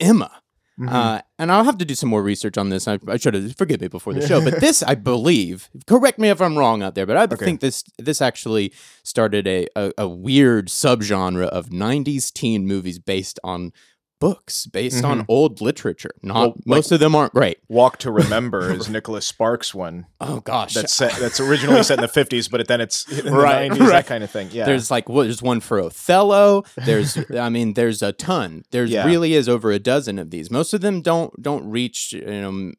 Emma. 0.00 0.40
Mhm. 0.78 0.90
Uh, 0.92 1.22
and 1.38 1.52
I'll 1.52 1.62
have 1.62 1.78
to 1.78 1.84
do 1.84 1.94
some 1.94 2.08
more 2.08 2.22
research 2.22 2.58
on 2.58 2.68
this. 2.68 2.88
I, 2.88 2.98
I 3.06 3.16
should 3.16 3.34
have 3.34 3.54
forgive 3.56 3.80
me 3.80 3.86
before 3.88 4.12
the 4.12 4.26
show, 4.26 4.42
but 4.42 4.60
this 4.60 4.82
I 4.82 4.96
believe. 4.96 5.70
Correct 5.86 6.18
me 6.18 6.30
if 6.30 6.40
I'm 6.40 6.58
wrong 6.58 6.82
out 6.82 6.96
there, 6.96 7.06
but 7.06 7.16
I 7.16 7.24
Okay. 7.24 7.36
think 7.44 7.60
this 7.60 7.84
this 7.98 8.20
actually 8.20 8.72
started 9.04 9.46
a, 9.46 9.68
a 9.76 9.92
a 9.98 10.08
weird 10.08 10.66
subgenre 10.68 11.46
of 11.46 11.68
'90s 11.68 12.32
teen 12.32 12.66
movies 12.66 12.98
based 12.98 13.38
on 13.44 13.72
books, 14.28 14.66
based 14.66 15.04
on 15.04 15.24
old 15.28 15.60
literature. 15.60 16.14
Not 16.22 16.34
Mm-hmm. 16.34 16.40
Well, 16.40 16.48
like- 16.50 16.66
most 16.66 16.92
of 16.92 17.00
them 17.00 17.14
aren't 17.14 17.32
great. 17.34 17.58
Walk 17.68 17.98
to 17.98 18.10
Remember 18.10 18.72
is 18.78 18.88
Nicholas 18.88 19.26
Sparks 19.26 19.74
one 19.74 20.06
Oh 20.20 20.40
gosh, 20.40 20.72
that's 20.74 20.92
set, 20.94 21.12
that's 21.20 21.40
originally 21.40 21.82
set 21.82 21.98
in 21.98 22.02
the 22.02 22.08
50s, 22.08 22.50
but 22.50 22.66
then 22.66 22.80
it's 22.80 23.06
Right, 23.24 23.70
90s, 23.70 23.78
right. 23.80 23.88
that 23.90 24.06
kind 24.06 24.24
of 24.24 24.30
thing. 24.30 24.48
Yeah. 24.52 24.64
There's 24.66 24.90
like 24.90 25.08
well, 25.08 25.24
there's 25.24 25.42
one 25.42 25.60
for 25.60 25.80
Othello. 25.80 26.64
There's 26.76 27.18
I 27.38 27.48
mean 27.50 27.74
there's 27.74 28.02
a 28.02 28.12
ton. 28.12 28.64
There's 28.70 28.90
Yeah. 28.90 29.04
really 29.06 29.34
is 29.34 29.48
over 29.48 29.70
a 29.72 29.78
dozen 29.78 30.18
of 30.18 30.30
these. 30.30 30.50
Most 30.50 30.72
of 30.74 30.80
them 30.80 31.02
don't 31.02 31.30
don't 31.42 31.68
reach 31.68 32.12
you 32.12 32.24
know 32.42 32.72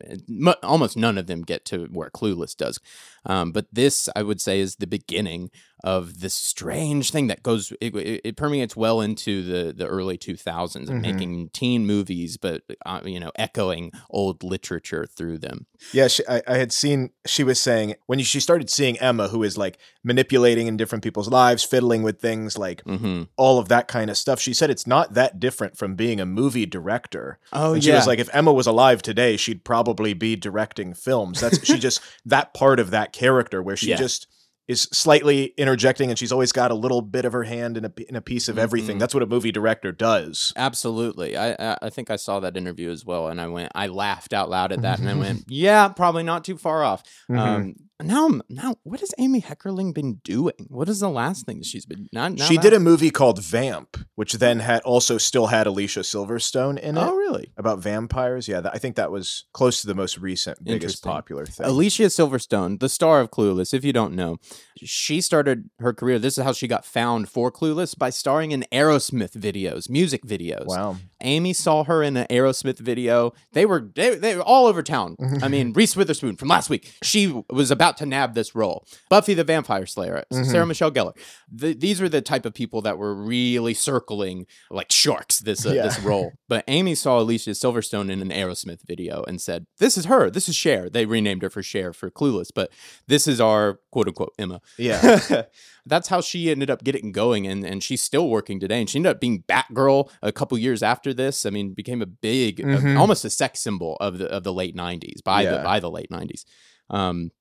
m- 0.49 0.55
almost 0.63 0.97
none 0.97 1.17
of 1.17 1.27
them 1.27 1.41
get 1.43 1.65
to 1.65 1.85
where 1.91 2.09
Clueless 2.09 2.55
does. 2.57 2.79
Um, 3.25 3.51
but 3.51 3.65
this 3.71 4.09
I 4.15 4.21
would 4.23 4.39
say 4.41 4.59
is 4.59 4.75
the 4.77 4.87
beginning 4.87 5.49
of 5.83 6.21
this 6.21 6.33
strange 6.33 7.11
thing 7.11 7.27
that 7.27 7.43
goes 7.43 7.71
it, 7.81 7.93
it, 7.95 8.37
permeates 8.37 8.75
well 8.75 9.01
into 9.01 9.43
the 9.43 9.73
the 9.73 9.85
early 9.85 10.17
2000s 10.17 10.75
of 10.89 10.95
Mhm. 10.95 11.01
making 11.01 11.49
teen 11.49 11.85
movies 11.85 12.37
but 12.37 12.63
uh, 12.85 13.01
you 13.05 13.19
know 13.19 13.31
echoing 13.35 13.91
old 14.09 14.43
literature 14.43 15.05
through 15.05 15.37
them. 15.37 15.65
Yeah, 15.91 16.07
she, 16.07 16.23
I, 16.27 16.41
I 16.47 16.57
had 16.57 16.71
seen. 16.71 17.11
She 17.25 17.43
was 17.43 17.59
saying 17.59 17.95
when 18.07 18.19
she 18.19 18.39
started 18.39 18.69
seeing 18.69 18.97
Emma, 18.99 19.27
who 19.27 19.43
is 19.43 19.57
like 19.57 19.77
manipulating 20.03 20.67
in 20.67 20.77
different 20.77 21.03
people's 21.03 21.27
lives, 21.29 21.63
fiddling 21.63 22.01
with 22.03 22.19
things, 22.21 22.57
like 22.57 22.83
Mhm. 22.85 23.27
all 23.35 23.59
of 23.59 23.67
that 23.67 23.87
kind 23.87 24.09
of 24.09 24.17
stuff. 24.17 24.39
She 24.39 24.53
said 24.53 24.69
it's 24.69 24.87
not 24.87 25.13
that 25.13 25.39
different 25.39 25.77
from 25.77 25.95
being 25.95 26.19
a 26.21 26.25
movie 26.25 26.65
director. 26.65 27.37
Oh 27.51 27.73
and 27.73 27.83
she 27.83 27.91
was 27.91 28.07
like, 28.07 28.19
if 28.19 28.29
Emma 28.33 28.53
was 28.53 28.67
alive 28.67 29.01
today, 29.01 29.35
she'd 29.37 29.63
probably 29.65 30.13
be 30.13 30.35
directing 30.35 30.93
films. 30.93 31.41
That's 31.41 31.63
she 31.65 31.77
just 31.77 31.99
that 32.25 32.53
part 32.53 32.79
of 32.79 32.91
that 32.91 33.11
character 33.11 33.61
where 33.61 33.75
she 33.77 33.89
Yeah. 33.95 33.97
just 33.97 34.27
is 34.67 34.83
slightly 34.91 35.53
interjecting, 35.57 36.09
and 36.09 36.17
she's 36.17 36.31
always 36.31 36.51
got 36.51 36.71
a 36.71 36.75
little 36.75 37.01
bit 37.01 37.23
of 37.25 37.33
her 37.33 37.43
hand 37.43 37.77
in 37.77 37.85
a 37.85 37.91
in 38.09 38.15
a 38.15 38.21
piece 38.21 38.47
of 38.47 38.57
everything. 38.57 38.97
Mhm. 38.97 38.99
That's 38.99 39.13
what 39.13 39.21
a 39.23 39.27
movie 39.27 39.51
director 39.51 39.91
does. 39.91 40.51
Absolutely. 40.55 41.37
I, 41.37 41.77
I 41.81 41.89
think 41.89 42.09
I 42.09 42.15
saw 42.15 42.39
that 42.39 42.57
interview 42.57 42.89
as 42.89 43.05
well, 43.05 43.27
and 43.27 43.39
I 43.39 43.47
went. 43.47 43.71
I 43.75 43.87
laughed 43.87 44.33
out 44.33 44.49
loud 44.49 44.71
at 44.71 44.81
that, 44.81 44.99
and 44.99 45.07
I 45.09 45.13
went, 45.13 45.43
"Yeah, 45.47 45.87
probably 45.89 46.23
not 46.23 46.43
too 46.43 46.57
far 46.57 46.83
off." 46.83 47.03
Mhm. 47.29 47.37
Um, 47.39 47.75
now, 48.03 48.23
I'm- 48.23 48.41
now, 48.49 48.75
what 48.83 48.99
has 48.99 49.13
Amy 49.17 49.41
Heckerling 49.41 49.93
been 49.93 50.15
doing? 50.23 50.67
What 50.69 50.89
is 50.89 50.99
the 50.99 51.09
last 51.09 51.45
thing 51.45 51.61
she's 51.63 51.85
been? 51.85 52.07
Not, 52.11 52.39
she 52.39 52.55
that- 52.55 52.61
did 52.61 52.73
a 52.73 52.79
movie 52.79 53.11
called 53.11 53.41
Vamp, 53.41 53.97
which 54.15 54.35
oh. 54.35 54.37
then 54.37 54.59
had 54.59 54.81
also 54.83 55.17
still 55.17 55.47
had 55.47 55.67
Alicia 55.67 56.01
Silverstone 56.01 56.77
in 56.79 56.97
it. 56.97 57.01
Oh, 57.01 57.15
really? 57.15 57.51
about 57.57 57.79
vampires. 57.79 58.47
Yeah, 58.47 58.61
that, 58.61 58.73
I 58.75 58.77
think 58.77 58.95
that 58.95 59.11
was 59.11 59.45
close 59.53 59.81
to 59.81 59.87
the 59.87 59.95
most 59.95 60.17
recent, 60.17 60.63
biggest 60.63 61.03
popular 61.03 61.45
thing. 61.45 61.65
Alicia 61.65 62.03
Silverstone, 62.03 62.79
the 62.79 62.89
star 62.89 63.21
of 63.21 63.31
Clueless, 63.31 63.73
if 63.73 63.83
you 63.83 63.93
don't 63.93 64.13
know, 64.13 64.37
she 64.77 65.21
started 65.21 65.69
her 65.79 65.93
career. 65.93 66.19
This 66.19 66.37
is 66.37 66.43
how 66.43 66.53
she 66.53 66.67
got 66.67 66.85
found 66.85 67.29
for 67.29 67.51
Clueless 67.51 67.97
by 67.97 68.09
starring 68.09 68.51
in 68.51 68.65
Aerosmith 68.71 69.33
videos, 69.33 69.89
music 69.89 70.25
videos. 70.25 70.67
wow. 70.67 70.97
Amy 71.21 71.53
saw 71.53 71.83
her 71.83 72.03
in 72.03 72.17
an 72.17 72.27
Aerosmith 72.29 72.77
video. 72.77 73.33
They 73.53 73.65
were 73.65 73.89
they, 73.95 74.15
they 74.15 74.35
were 74.35 74.43
all 74.43 74.67
over 74.67 74.83
town. 74.83 75.15
I 75.41 75.47
mean, 75.47 75.73
Reese 75.73 75.95
Witherspoon 75.95 76.35
from 76.35 76.49
last 76.49 76.69
week. 76.69 76.93
She 77.01 77.43
was 77.49 77.71
about 77.85 77.97
to 77.97 78.05
nab 78.05 78.33
this 78.33 78.55
role. 78.55 78.85
Buffy 79.09 79.33
the 79.33 79.43
Vampire 79.43 79.85
Slayer, 79.85 80.23
Sarah 80.31 80.65
Michelle 80.65 80.91
Gellar. 80.91 81.13
Th 81.59 81.79
these 81.79 82.01
are 82.01 82.09
the 82.09 82.21
type 82.21 82.45
of 82.45 82.53
people 82.53 82.81
that 82.81 82.97
were 82.97 83.13
really 83.13 83.73
circling 83.73 84.45
like 84.71 84.91
sharks 84.91 85.39
this 85.39 85.65
uh, 85.65 85.71
Yeah. 85.73 85.83
this 85.83 85.99
role. 86.11 86.31
But 86.47 86.63
Amy 86.67 86.95
saw 86.95 87.19
Alicia 87.19 87.51
Silverstone 87.51 88.09
in 88.11 88.21
an 88.21 88.29
Aerosmith 88.29 88.81
video 88.85 89.23
and 89.27 89.39
said, 89.39 89.67
"This 89.77 89.97
is 89.97 90.05
her. 90.05 90.29
This 90.29 90.49
is 90.49 90.55
Cher." 90.55 90.89
They 90.89 91.05
renamed 91.05 91.43
her 91.43 91.49
for 91.49 91.61
Cher 91.63 91.93
for 91.93 92.09
Clueless, 92.09 92.49
but 92.53 92.71
this 93.07 93.27
is 93.27 93.39
our 93.39 93.79
quote 93.91 94.07
unquote 94.07 94.33
Emma. 94.39 94.61
Yeah. 94.77 95.43
That's 95.87 96.07
how 96.07 96.19
she 96.19 96.49
ended 96.49 96.71
up 96.71 96.83
getting 96.83 97.11
going, 97.11 97.45
and, 97.45 97.63
and 97.63 97.83
she's 97.83 98.01
still 98.01 98.27
working 98.27 98.59
today. 98.59 98.79
And 98.79 98.89
she 98.89 98.97
ended 98.97 99.11
up 99.11 99.21
being 99.21 99.43
Batgirl 99.43 100.09
a 100.23 100.31
couple 100.31 100.57
years 100.57 100.81
after 100.81 101.13
this. 101.13 101.45
I 101.45 101.51
mean, 101.51 101.73
became 101.75 102.01
a 102.01 102.07
big, 102.07 102.59
uh, 102.59 102.65
Mhm. 102.79 102.99
almost 102.99 103.23
a 103.23 103.29
sex 103.29 103.59
symbol 103.61 103.95
of 103.99 104.17
the 104.17 104.25
of 104.25 104.43
the 104.43 104.51
late 104.53 104.75
'90s 104.75 105.21
by 105.23 105.45
the 105.45 105.61
by 105.63 105.79
the 105.79 105.91
late 105.91 106.09
'90s. 106.09 106.43
Um, 106.89 107.31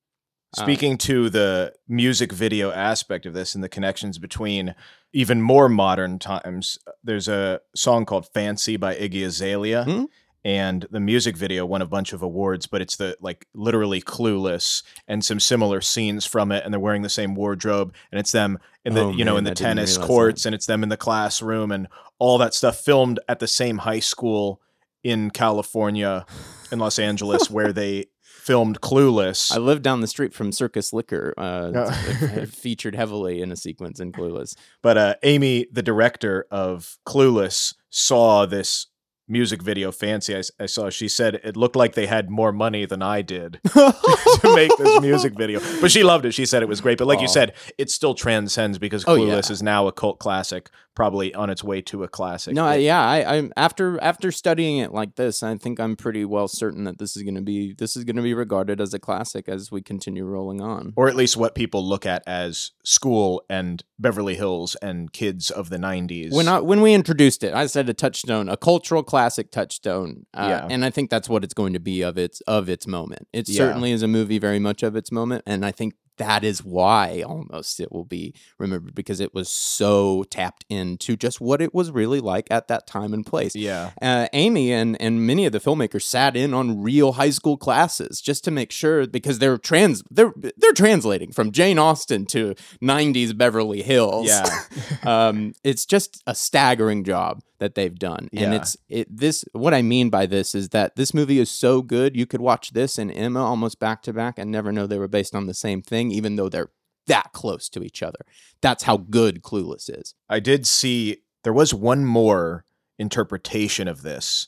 Uh, 0.57 0.63
Speaking 0.63 0.97
to 0.99 1.29
the 1.29 1.73
music 1.87 2.31
video 2.31 2.71
aspect 2.71 3.25
of 3.25 3.33
this 3.33 3.55
and 3.55 3.63
the 3.63 3.69
connections 3.69 4.17
between 4.17 4.75
even 5.13 5.41
more 5.41 5.69
modern 5.69 6.19
times, 6.19 6.77
there's 7.03 7.27
a 7.27 7.61
song 7.75 8.05
called 8.05 8.27
Fancy 8.33 8.77
by 8.77 8.95
Iggy 8.95 9.25
Azalea. 9.25 9.83
Hmm. 9.83 10.03
And 10.43 10.85
the 10.91 10.99
music 10.99 11.35
video 11.35 11.65
won 11.65 11.81
a 11.81 11.87
bunch 11.87 12.13
of 12.13 12.21
awards, 12.21 12.67
but 12.67 12.79
it's 12.79 12.97
the 12.97 13.17
like 13.19 13.47
literally 13.55 13.99
clueless 13.99 14.83
and 15.07 15.25
some 15.25 15.39
similar 15.39 15.81
scenes 15.81 16.23
from 16.23 16.51
it, 16.51 16.63
and 16.63 16.71
they're 16.71 16.79
wearing 16.79 17.01
the 17.01 17.09
same 17.09 17.33
wardrobe, 17.33 17.95
and 18.11 18.19
it's 18.19 18.31
them 18.31 18.59
in 18.85 18.93
the 18.93 19.05
Oh, 19.05 19.11
you 19.11 19.25
know 19.25 19.37
in 19.37 19.43
the 19.43 19.51
I 19.51 19.55
tennis 19.55 19.97
courts, 19.97 20.45
and 20.45 20.53
it's 20.53 20.67
them 20.67 20.83
in 20.83 20.89
the 20.89 20.97
classroom, 20.97 21.71
and 21.71 21.87
all 22.19 22.37
that 22.37 22.53
stuff 22.53 22.77
filmed 22.77 23.19
at 23.27 23.39
the 23.39 23.47
same 23.47 23.79
high 23.79 23.99
school 23.99 24.61
in 25.03 25.31
California, 25.31 26.27
in 26.71 26.77
Los 26.77 26.99
Angeles, 26.99 27.49
where 27.49 27.73
they 27.73 28.05
filmed 28.45 28.79
Clueless. 28.79 29.51
I 29.51 29.57
lived 29.57 29.81
down 29.81 30.01
the 30.01 30.07
street 30.07 30.33
from 30.33 30.51
Circus 30.51 30.93
Liquor. 30.93 31.33
Uh, 31.37 31.71
Yeah. 31.73 32.05
it- 32.07 32.37
it 32.43 32.49
featured 32.49 32.95
heavily 32.95 33.41
in 33.41 33.51
a 33.51 33.55
sequence 33.55 33.99
in 33.99 34.11
Clueless. 34.11 34.55
But 34.83 34.97
uh, 34.97 35.15
Amy, 35.23 35.65
the 35.71 35.81
director 35.81 36.45
of 36.51 36.97
Clueless, 37.07 37.73
saw 37.89 38.45
this 38.45 38.87
music 39.27 39.59
video 39.63 39.91
fancy 39.91 40.39
I 40.59 40.67
saw. 40.67 40.91
She 40.91 41.07
said 41.07 41.39
it 41.43 41.57
looked 41.57 41.75
like 41.75 41.95
they 41.95 42.05
had 42.05 42.29
more 42.29 42.51
money 42.51 42.85
than 42.85 43.01
I 43.01 43.23
did 43.23 43.59
to 43.73 44.51
make 44.53 44.71
this 44.77 45.01
music 45.01 45.33
video. 45.35 45.59
But 45.81 45.89
she 45.89 46.03
loved 46.03 46.25
it. 46.25 46.33
She 46.33 46.45
said 46.45 46.61
it 46.61 46.69
was 46.69 46.79
great. 46.79 46.99
But 46.99 47.07
like 47.07 47.21
you 47.21 47.27
said, 47.27 47.53
it 47.79 47.89
still 47.89 48.13
transcends 48.13 48.77
because 48.77 49.03
Oh, 49.07 49.17
Clueless 49.17 49.49
yeah. 49.49 49.53
is 49.53 49.63
now 49.63 49.87
a 49.87 49.91
cult 49.91 50.19
classic, 50.19 50.69
probably 50.95 51.33
on 51.35 51.49
its 51.49 51.63
way 51.63 51.81
to 51.81 52.03
a 52.03 52.07
classic. 52.07 52.53
No, 52.55 52.65
I, 52.65 52.75
yeah, 52.75 53.01
I, 53.05 53.35
I'm 53.37 53.51
after 53.57 54.01
after 54.01 54.31
studying 54.31 54.77
it 54.77 54.91
like 54.93 55.15
this, 55.15 55.43
I 55.43 55.55
think 55.57 55.79
I'm 55.79 55.95
pretty 55.95 56.25
well 56.25 56.47
certain 56.47 56.85
that 56.85 56.97
this 56.97 57.15
is 57.15 57.23
going 57.23 57.35
to 57.35 57.41
be 57.41 57.73
this 57.73 57.95
is 57.95 58.03
going 58.03 58.15
to 58.15 58.21
be 58.21 58.33
regarded 58.33 58.79
as 58.81 58.93
a 58.93 58.99
classic 58.99 59.47
as 59.49 59.71
we 59.71 59.81
continue 59.81 60.23
rolling 60.25 60.61
on. 60.61 60.93
or 60.95 61.07
at 61.07 61.15
least 61.15 61.37
what 61.37 61.53
people 61.55 61.87
look 61.87 62.05
at 62.05 62.23
as 62.25 62.71
school 62.83 63.43
and 63.49 63.83
Beverly 63.99 64.35
Hills 64.35 64.75
and 64.81 65.11
kids 65.13 65.49
of 65.51 65.69
the 65.69 65.77
90s. 65.77 66.33
When 66.33 66.47
I, 66.47 66.59
when 66.59 66.81
we 66.81 66.93
introduced 66.93 67.43
it, 67.43 67.53
I 67.53 67.65
said 67.67 67.87
a 67.89 67.93
touchstone, 67.93 68.49
a 68.49 68.57
cultural 68.57 69.03
classic 69.03 69.51
touchstone, 69.51 70.25
uh, 70.33 70.47
Yeah. 70.49 70.67
and 70.69 70.83
I 70.85 70.89
think 70.89 71.09
that's 71.09 71.29
what 71.29 71.43
it's 71.43 71.53
going 71.53 71.73
to 71.73 71.79
be 71.79 72.01
of 72.01 72.17
its 72.17 72.41
of 72.41 72.69
its 72.69 72.87
moment. 72.87 73.27
It 73.33 73.47
Yeah. 73.49 73.57
certainly 73.57 73.91
is 73.91 74.01
a 74.01 74.07
movie 74.07 74.39
very 74.39 74.59
much 74.59 74.83
of 74.83 74.95
its 74.95 75.11
moment, 75.11 75.43
and 75.45 75.65
I 75.65 75.71
think 75.71 75.93
that 76.17 76.43
is 76.43 76.63
why 76.63 77.21
almost 77.21 77.79
it 77.79 77.91
will 77.91 78.05
be 78.05 78.33
remembered 78.57 78.95
because 78.95 79.19
it 79.19 79.33
was 79.33 79.49
so 79.49 80.23
tapped 80.29 80.65
into 80.69 81.15
just 81.15 81.41
what 81.41 81.61
it 81.61 81.73
was 81.73 81.91
really 81.91 82.19
like 82.19 82.47
at 82.49 82.67
that 82.67 82.87
time 82.87 83.13
and 83.13 83.25
place. 83.25 83.55
yeah. 83.55 83.91
uh, 84.01 84.27
Amy 84.33 84.71
and 84.71 84.99
and 85.01 85.25
many 85.25 85.45
of 85.45 85.51
the 85.51 85.59
filmmakers 85.59 86.03
sat 86.03 86.35
in 86.35 86.53
on 86.53 86.81
real 86.81 87.13
high 87.13 87.29
school 87.29 87.57
classes 87.57 88.21
just 88.21 88.43
to 88.43 88.51
make 88.51 88.71
sure 88.71 89.07
because 89.07 89.39
they're 89.39 89.57
trans 89.57 90.03
they're 90.09 90.33
they're 90.57 90.73
translating 90.73 91.31
from 91.31 91.51
Jane 91.51 91.79
Austen 91.79 92.25
to 92.27 92.55
90s 92.81 93.37
Beverly 93.37 93.81
Hills. 93.81 94.27
Yeah. 94.27 94.59
um, 95.03 95.53
it's 95.63 95.85
just 95.85 96.21
a 96.27 96.35
staggering 96.35 97.03
job 97.03 97.41
that 97.59 97.75
they've 97.75 97.97
done, 97.97 98.29
and 98.33 98.53
it's 98.53 98.77
it 98.89 99.07
this 99.15 99.45
what 99.53 99.73
I 99.73 99.81
mean 99.81 100.09
by 100.09 100.25
this 100.25 100.53
is 100.55 100.69
that 100.69 100.95
this 100.95 101.13
movie 101.13 101.39
is 101.39 101.49
so 101.49 101.81
good 101.81 102.15
you 102.15 102.25
could 102.25 102.41
watch 102.41 102.71
this 102.71 102.97
and 102.97 103.11
Emma 103.11 103.43
almost 103.43 103.79
back 103.79 104.01
to 104.03 104.13
back 104.13 104.37
and 104.37 104.51
never 104.51 104.71
know 104.71 104.87
they 104.87 104.97
were 104.97 105.07
based 105.07 105.35
on 105.35 105.47
the 105.47 105.53
same 105.53 105.81
thing, 105.81 106.11
even 106.11 106.35
though 106.35 106.49
they're 106.49 106.71
that 107.07 107.33
close 107.33 107.69
to 107.69 107.83
each 107.83 108.01
other. 108.01 108.19
That's 108.61 108.83
how 108.83 108.97
good 108.97 109.43
Clueless 109.43 109.89
is. 109.89 110.15
I 110.29 110.39
did 110.39 110.67
see 110.67 111.17
there 111.43 111.53
was 111.53 111.73
one 111.73 112.05
more 112.05 112.65
interpretation 112.97 113.87
of 113.87 114.01
this 114.01 114.47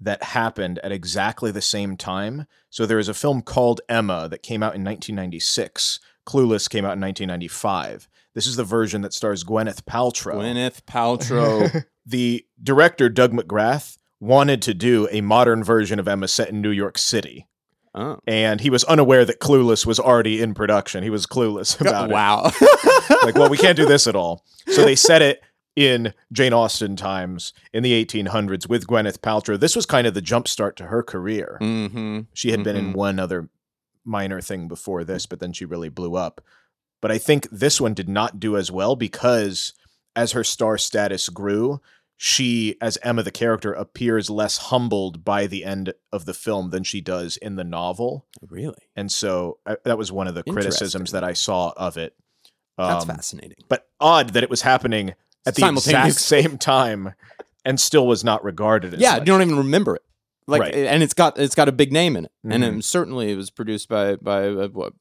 that 0.00 0.22
happened 0.22 0.78
at 0.82 0.92
exactly 0.92 1.50
the 1.50 1.62
same 1.62 1.96
time. 1.96 2.46
So 2.68 2.84
there 2.84 2.98
is 2.98 3.08
a 3.08 3.14
film 3.14 3.42
called 3.42 3.80
Emma 3.88 4.28
that 4.28 4.42
came 4.42 4.62
out 4.62 4.74
in 4.74 4.84
1996. 4.84 6.00
Clueless 6.26 6.68
came 6.68 6.84
out 6.84 6.94
in 6.94 7.00
1995. 7.00 8.08
This 8.34 8.46
is 8.46 8.56
the 8.56 8.64
version 8.64 9.02
that 9.02 9.14
stars 9.14 9.44
Gwyneth 9.44 9.82
Paltrow. 9.84 10.34
Gwyneth 10.34 10.82
Paltrow. 10.82 11.84
the 12.06 12.44
director 12.62 13.08
Doug 13.08 13.32
McGrath 13.32 13.98
wanted 14.20 14.62
to 14.62 14.74
do 14.74 15.08
a 15.10 15.20
modern 15.20 15.62
version 15.64 15.98
of 15.98 16.08
Emma 16.08 16.28
set 16.28 16.48
in 16.50 16.60
New 16.60 16.70
York 16.70 16.96
City. 16.98 17.46
oh. 17.94 18.18
And 18.26 18.60
he 18.60 18.70
was 18.70 18.84
unaware 18.84 19.24
that 19.24 19.40
Clueless 19.40 19.84
was 19.86 19.98
already 20.00 20.40
in 20.40 20.54
production. 20.54 21.02
He 21.02 21.10
was 21.10 21.26
clueless 21.26 21.80
about 21.80 22.10
it 22.10 22.12
wow. 22.12 22.44
like, 23.22 23.34
well, 23.34 23.48
we 23.50 23.58
can't 23.58 23.76
do 23.76 23.86
this 23.86 24.06
at 24.06 24.16
all. 24.16 24.44
So 24.68 24.84
they 24.84 24.96
set 24.96 25.20
it 25.22 25.42
in 25.76 26.14
Jane 26.32 26.52
Austen 26.52 26.94
times 26.96 27.52
in 27.72 27.82
the 27.82 28.04
1800s 28.04 28.68
with 28.68 28.86
Gwyneth 28.86 29.18
Paltrow. 29.18 29.58
This 29.58 29.74
was 29.76 29.86
kind 29.86 30.06
of 30.06 30.14
the 30.14 30.22
jumpstart 30.22 30.76
to 30.76 30.84
her 30.86 31.02
career. 31.02 31.58
mm-hmm. 31.60 32.20
She 32.32 32.50
had 32.50 32.62
been 32.64 32.76
in 32.76 32.92
Mhm. 32.92 32.96
one 32.96 33.18
other 33.18 33.48
minor 34.04 34.40
thing 34.40 34.68
before 34.68 35.02
this, 35.04 35.26
but 35.26 35.40
then 35.40 35.52
she 35.52 35.64
really 35.64 35.88
blew 35.88 36.14
up. 36.14 36.40
But 37.02 37.10
I 37.10 37.18
think 37.18 37.48
this 37.50 37.80
one 37.80 37.92
did 37.94 38.08
not 38.08 38.38
do 38.40 38.56
as 38.56 38.70
well 38.70 38.96
because 38.96 39.72
as 40.16 40.32
her 40.32 40.44
star 40.44 40.78
status 40.78 41.28
grew, 41.28 41.80
she, 42.16 42.76
as 42.80 42.96
Emma 43.02 43.22
the 43.22 43.30
character, 43.32 43.72
appears 43.72 44.30
less 44.30 44.56
humbled 44.58 45.24
by 45.24 45.46
the 45.46 45.64
end 45.64 45.92
of 46.12 46.24
the 46.26 46.34
film 46.34 46.70
than 46.70 46.84
she 46.84 47.00
does 47.00 47.36
in 47.36 47.56
the 47.56 47.64
novel. 47.64 48.26
Really? 48.48 48.78
And 48.94 49.10
so 49.10 49.58
uh, 49.66 49.76
that 49.84 49.98
was 49.98 50.12
one 50.12 50.28
of 50.28 50.34
the 50.34 50.44
criticisms 50.44 51.10
that 51.10 51.24
I 51.24 51.32
saw 51.32 51.72
of 51.76 51.96
it. 51.96 52.14
That's 52.78 53.04
Um, 53.04 53.16
fascinating. 53.16 53.56
but 53.68 53.88
odd 54.00 54.30
that 54.30 54.42
it 54.42 54.50
was 54.50 54.62
happening 54.62 55.14
at 55.46 55.54
the 55.56 55.66
exact 55.68 56.14
same 56.14 56.56
time 56.58 57.14
and 57.64 57.78
still 57.80 58.06
was 58.06 58.22
not 58.24 58.42
regarded 58.44 58.94
as 58.94 59.00
Yeah, 59.00 59.12
much. 59.12 59.20
you 59.20 59.26
don't 59.26 59.42
even 59.42 59.56
remember 59.58 59.96
it. 59.96 60.02
Like, 60.46 60.60
Right. 60.62 60.74
and 60.74 61.02
it's 61.02 61.14
got 61.14 61.38
it's 61.38 61.54
got 61.54 61.68
a 61.68 61.72
big 61.72 61.92
name 61.92 62.16
in 62.16 62.26
it, 62.26 62.32
and 62.44 62.62
Mhm. 62.62 62.78
it, 62.80 62.84
certainly 62.84 63.32
it 63.32 63.36
was 63.36 63.50
produced 63.50 63.88
by 63.88 64.16
by 64.16 64.42
a, 64.42 64.68
what, 64.68 64.92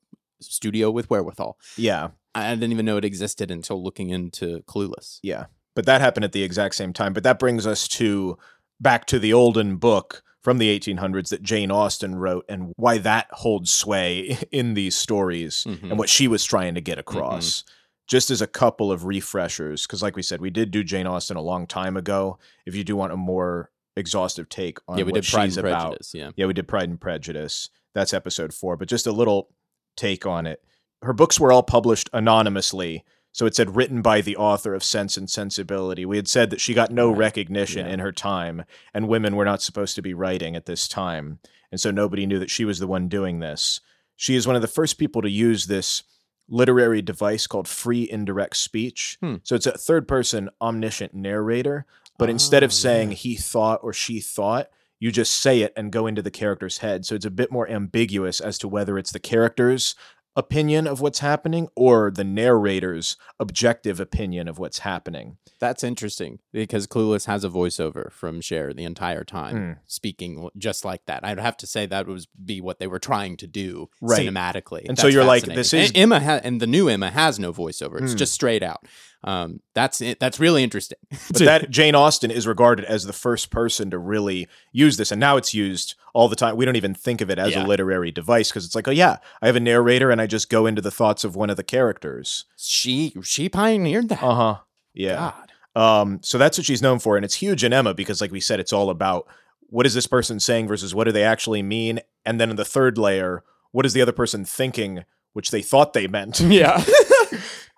studio 0.44 0.92
with 0.92 1.10
wherewithal. 1.10 1.58
yeah 1.78 2.10
I 2.36 2.54
didn't 2.56 2.72
even 2.72 2.86
know 2.86 2.98
it 2.98 3.06
existed 3.06 3.52
until 3.52 3.82
looking 3.84 4.10
into 4.10 4.62
Clueless. 4.64 5.20
yeah 5.24 5.46
but 5.76 5.86
that 5.86 6.02
happened 6.02 6.24
at 6.26 6.32
the 6.34 6.44
exact 6.44 6.76
same 6.76 6.94
time 6.94 7.14
but 7.14 7.24
that 7.24 7.40
brings 7.40 7.66
us 7.68 7.88
to 7.90 8.38
back 8.80 9.06
to 9.08 9.20
the 9.20 9.34
olden 9.34 9.78
book 9.78 10.24
from 10.42 10.58
the 10.58 10.78
1800s 10.78 11.30
that 11.30 11.42
Jane 11.42 11.72
Austen 11.72 12.16
wrote 12.16 12.44
and 12.50 12.74
why 12.76 12.98
that 12.98 13.28
holds 13.32 13.72
sway 13.72 14.38
in 14.52 14.74
these 14.74 14.96
stories 14.96 15.64
Mhm. 15.68 15.90
and 15.92 15.98
what 16.00 16.10
she 16.10 16.28
was 16.28 16.44
trying 16.44 16.76
to 16.76 16.82
get 16.82 16.98
across 17.00 17.64
just 18.08 18.30
as 18.30 18.42
a 18.42 18.48
couple 18.48 18.92
of 18.92 19.06
refreshers 19.06 19.88
because 19.88 20.02
like 20.04 20.16
we 20.18 20.22
said 20.22 20.42
we 20.42 20.50
did 20.50 20.70
do 20.72 20.84
Jane 20.84 21.08
Austen 21.08 21.38
a 21.38 21.42
long 21.42 21.66
time 21.68 21.96
ago 21.96 22.38
if 22.66 22.76
you 22.76 22.84
do 22.84 22.96
want 22.98 23.14
a 23.14 23.18
more 23.18 23.72
exhaustive 23.96 24.50
take 24.50 24.80
on 24.88 24.98
yeah, 24.98 25.04
we 25.06 25.12
what 25.12 25.22
did 25.22 25.32
Pride 25.32 25.46
she's 25.46 25.58
and 25.58 25.68
about 25.68 25.82
Prejudice. 25.90 26.14
Yeah, 26.14 26.32
Yeah, 26.36 26.48
we 26.48 26.54
did 26.54 26.68
Pride 26.68 26.90
and 26.90 27.00
Prejudice. 27.00 27.70
That's 27.94 28.12
episode 28.14 28.54
four, 28.54 28.76
but 28.76 28.88
just 28.88 29.06
a 29.08 29.12
little 29.12 29.50
take 29.96 30.26
on 30.26 30.46
it. 30.48 30.64
Her 31.02 31.14
books 31.14 31.40
were 31.40 31.52
all 31.52 31.64
published 31.64 32.10
anonymously. 32.14 33.04
So 33.32 33.46
it 33.48 33.56
said 33.56 33.76
written 33.76 34.02
by 34.04 34.22
the 34.22 34.38
author 34.38 34.76
of 34.76 34.84
Sense 34.84 35.18
and 35.18 35.28
Sensibility. 35.30 36.06
We 36.06 36.18
had 36.18 36.28
said 36.28 36.52
that 36.52 36.62
she 36.62 36.76
got 36.76 36.92
no 36.92 37.10
recognition 37.10 37.88
Yeah. 37.88 37.94
in 37.94 38.00
her 38.00 38.12
time, 38.12 38.64
and 38.94 39.08
women 39.08 39.36
were 39.36 39.46
not 39.46 39.62
supposed 39.62 39.96
to 39.96 40.04
be 40.04 40.14
writing 40.14 40.56
at 40.56 40.68
this 40.68 40.88
time. 40.88 41.40
And 41.72 41.82
so 41.82 41.90
nobody 41.90 42.28
knew 42.28 42.38
that 42.38 42.52
she 42.52 42.64
was 42.64 42.78
the 42.78 42.86
one 42.88 43.08
doing 43.08 43.40
this. 43.40 43.82
She 44.16 44.36
is 44.36 44.46
one 44.46 44.56
of 44.56 44.62
the 44.62 44.68
first 44.68 45.00
people 45.00 45.24
to 45.24 45.30
use 45.32 45.66
this 45.66 46.04
literary 46.48 47.02
device 47.02 47.48
called 47.48 47.68
free 47.68 48.08
indirect 48.10 48.56
speech. 48.58 49.18
Hmm. 49.20 49.38
So 49.42 49.56
it's 49.56 49.66
a 49.66 49.78
third 49.78 50.08
person 50.08 50.50
omniscient 50.62 51.16
narrator, 51.16 51.88
but 52.20 52.30
instead 52.30 52.62
of 52.62 52.70
Ah, 52.70 52.74
saying 52.74 53.10
yeah. 53.10 53.16
he 53.16 53.36
thought 53.36 53.80
or 53.82 53.94
she 53.94 54.20
thought, 54.20 54.70
you 55.04 55.12
just 55.12 55.34
say 55.34 55.62
it 55.62 55.74
and 55.76 55.92
go 55.92 56.08
into 56.08 56.22
the 56.22 56.32
character's 56.32 56.78
head. 56.78 57.06
So 57.06 57.14
it's 57.16 57.26
a 57.26 57.30
bit 57.42 57.52
more 57.52 57.70
ambiguous 57.70 58.40
as 58.40 58.58
to 58.60 58.68
whether 58.70 58.98
it's 58.98 59.12
the 59.12 59.20
character's 59.20 59.96
opinion 60.36 60.88
of 60.88 61.00
what's 61.02 61.20
happening 61.20 61.68
or 61.76 62.10
the 62.10 62.24
narrator's 62.24 63.18
objective 63.40 64.00
opinion 64.00 64.48
of 64.48 64.58
what's 64.60 64.80
happening. 64.80 65.38
that's 65.60 65.84
interesting 65.84 66.40
because 66.52 66.88
Clueless 66.88 67.26
has 67.26 67.46
a 67.46 67.50
voiceover 67.50 68.12
from 68.12 68.42
Cher 68.42 68.74
the 68.74 68.84
entire 68.84 69.24
time, 69.24 69.56
Mm. 69.56 69.78
speaking 69.88 70.50
just 70.58 70.84
like 70.84 71.06
that. 71.06 71.24
I'd 71.24 71.40
have 71.40 71.56
to 71.58 71.68
say 71.68 71.86
that 71.86 72.06
was 72.06 72.28
be 72.44 72.60
what 72.60 72.80
they 72.80 72.88
were 72.88 73.00
trying 73.00 73.38
to 73.38 73.48
do 73.48 73.90
Right. 74.02 74.28
cinematically. 74.28 74.84
And 74.90 75.00
so 75.00 75.08
you're 75.08 75.24
like, 75.24 75.46
this 75.46 75.74
And 75.74 75.84
is- 75.84 75.92
Emma 75.96 76.20
ha- 76.20 76.42
and 76.44 76.60
the 76.60 76.68
new 76.68 76.90
Emma 76.90 77.12
has 77.12 77.40
no 77.40 77.54
voiceover. 77.54 78.02
It's 78.02 78.14
Mm. 78.14 78.18
just 78.18 78.34
straight 78.34 78.62
out. 78.64 78.86
Um, 79.26 79.62
that's 79.74 80.02
it. 80.02 80.20
That's 80.20 80.40
really 80.40 80.64
interesting. 80.64 80.98
But 81.30 81.38
that 81.40 81.70
Jane 81.70 81.96
Austen 81.96 82.30
is 82.32 82.46
regarded 82.46 82.86
as 82.86 83.06
the 83.06 83.14
first 83.14 83.50
person 83.52 83.90
to 83.92 83.98
really 83.98 84.48
use 84.72 84.98
this, 84.98 85.12
and 85.12 85.20
now 85.20 85.38
it's 85.38 85.54
used 85.54 85.96
all 86.14 86.28
the 86.28 86.36
time. 86.36 86.58
We 86.58 86.66
don't 86.66 86.76
even 86.76 86.94
think 86.94 87.22
of 87.22 87.30
it 87.30 87.40
as 87.40 87.52
Yeah. 87.52 87.66
a 87.66 87.68
literary 87.68 88.12
device 88.12 88.50
because 88.50 88.66
it's 88.66 88.76
like, 88.76 88.88
oh 88.88 88.92
yeah, 88.92 89.18
I 89.42 89.46
have 89.48 89.56
a 89.56 89.60
narrator, 89.62 90.12
and 90.12 90.20
I 90.22 90.28
just 90.28 90.50
go 90.50 90.66
into 90.66 90.82
the 90.82 90.92
thoughts 90.92 91.24
of 91.24 91.36
one 91.36 91.50
of 91.50 91.58
the 91.58 91.64
characters. 91.64 92.46
she 92.58 93.14
she 93.24 93.48
pioneered 93.50 94.10
that. 94.10 94.22
Uh 94.24 94.36
huh. 94.36 94.56
Yeah. 94.94 95.16
God. 95.16 95.50
Um, 95.76 96.20
so 96.22 96.38
that's 96.38 96.58
what 96.58 96.66
she's 96.66 96.82
known 96.82 97.00
for, 97.00 97.16
and 97.16 97.24
it's 97.26 97.36
huge 97.36 97.64
in 97.64 97.74
Emma 97.74 97.94
because, 97.94 98.22
like 98.22 98.32
we 98.32 98.40
said, 98.42 98.60
it's 98.60 98.74
all 98.74 98.90
about 98.90 99.26
what 99.70 99.86
is 99.88 99.94
this 99.96 100.06
person 100.06 100.40
saying 100.40 100.68
versus 100.68 100.94
what 100.94 101.06
do 101.06 101.12
they 101.12 101.24
actually 101.24 101.64
mean, 101.64 102.00
and 102.26 102.40
then 102.40 102.50
in 102.52 102.58
the 102.58 102.66
third 102.66 102.98
layer, 102.98 103.44
what 103.72 103.86
is 103.86 103.94
the 103.94 104.02
other 104.02 104.12
person 104.12 104.46
thinking, 104.46 105.04
which 105.32 105.50
they 105.50 105.62
thought 105.64 105.94
they 105.94 106.08
meant. 106.08 106.40
Yeah. 106.48 106.84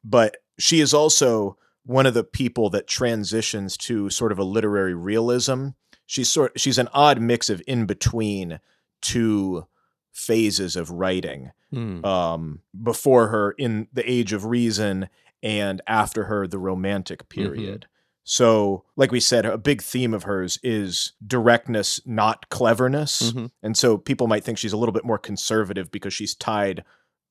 But 0.06 0.38
she 0.58 0.80
is 0.80 0.94
also 0.94 1.58
one 1.84 2.06
of 2.06 2.14
the 2.14 2.24
people 2.24 2.70
that 2.70 2.88
transitions 2.88 3.76
to 3.78 4.10
sort 4.10 4.32
of 4.32 4.40
a 4.40 4.44
literary 4.44 4.94
realism. 4.94 5.70
She's 6.06 6.30
sort 6.30 6.60
she's 6.60 6.78
an 6.78 6.88
odd 6.94 7.20
mix 7.20 7.50
of 7.50 7.62
in 7.68 7.86
between 7.86 8.60
two 9.02 9.66
phases 10.14 10.76
of 10.76 10.92
writing. 10.92 11.52
Hmm. 11.72 12.06
Um, 12.06 12.60
before 12.82 13.28
her 13.28 13.52
in 13.58 13.88
the 13.92 14.10
Age 14.10 14.32
of 14.32 14.46
Reason 14.46 15.10
and 15.44 15.82
after 15.88 16.26
her 16.26 16.48
the 16.48 16.60
Romantic 16.60 17.28
period. 17.28 17.88
So, 18.24 18.86
like 18.96 19.12
we 19.12 19.20
said, 19.20 19.46
a 19.46 19.58
big 19.58 19.84
theme 19.84 20.14
of 20.14 20.24
hers 20.24 20.58
is 20.64 21.14
directness, 21.26 22.02
not 22.08 22.50
cleverness. 22.50 23.32
Mhm. 23.32 23.52
And 23.62 23.78
so 23.78 24.00
people 24.00 24.26
might 24.26 24.44
think 24.44 24.58
she's 24.58 24.74
a 24.74 24.78
little 24.78 24.94
bit 24.94 25.06
more 25.06 25.20
conservative 25.20 25.92
because 25.92 26.14
she's 26.14 26.34
tied 26.34 26.84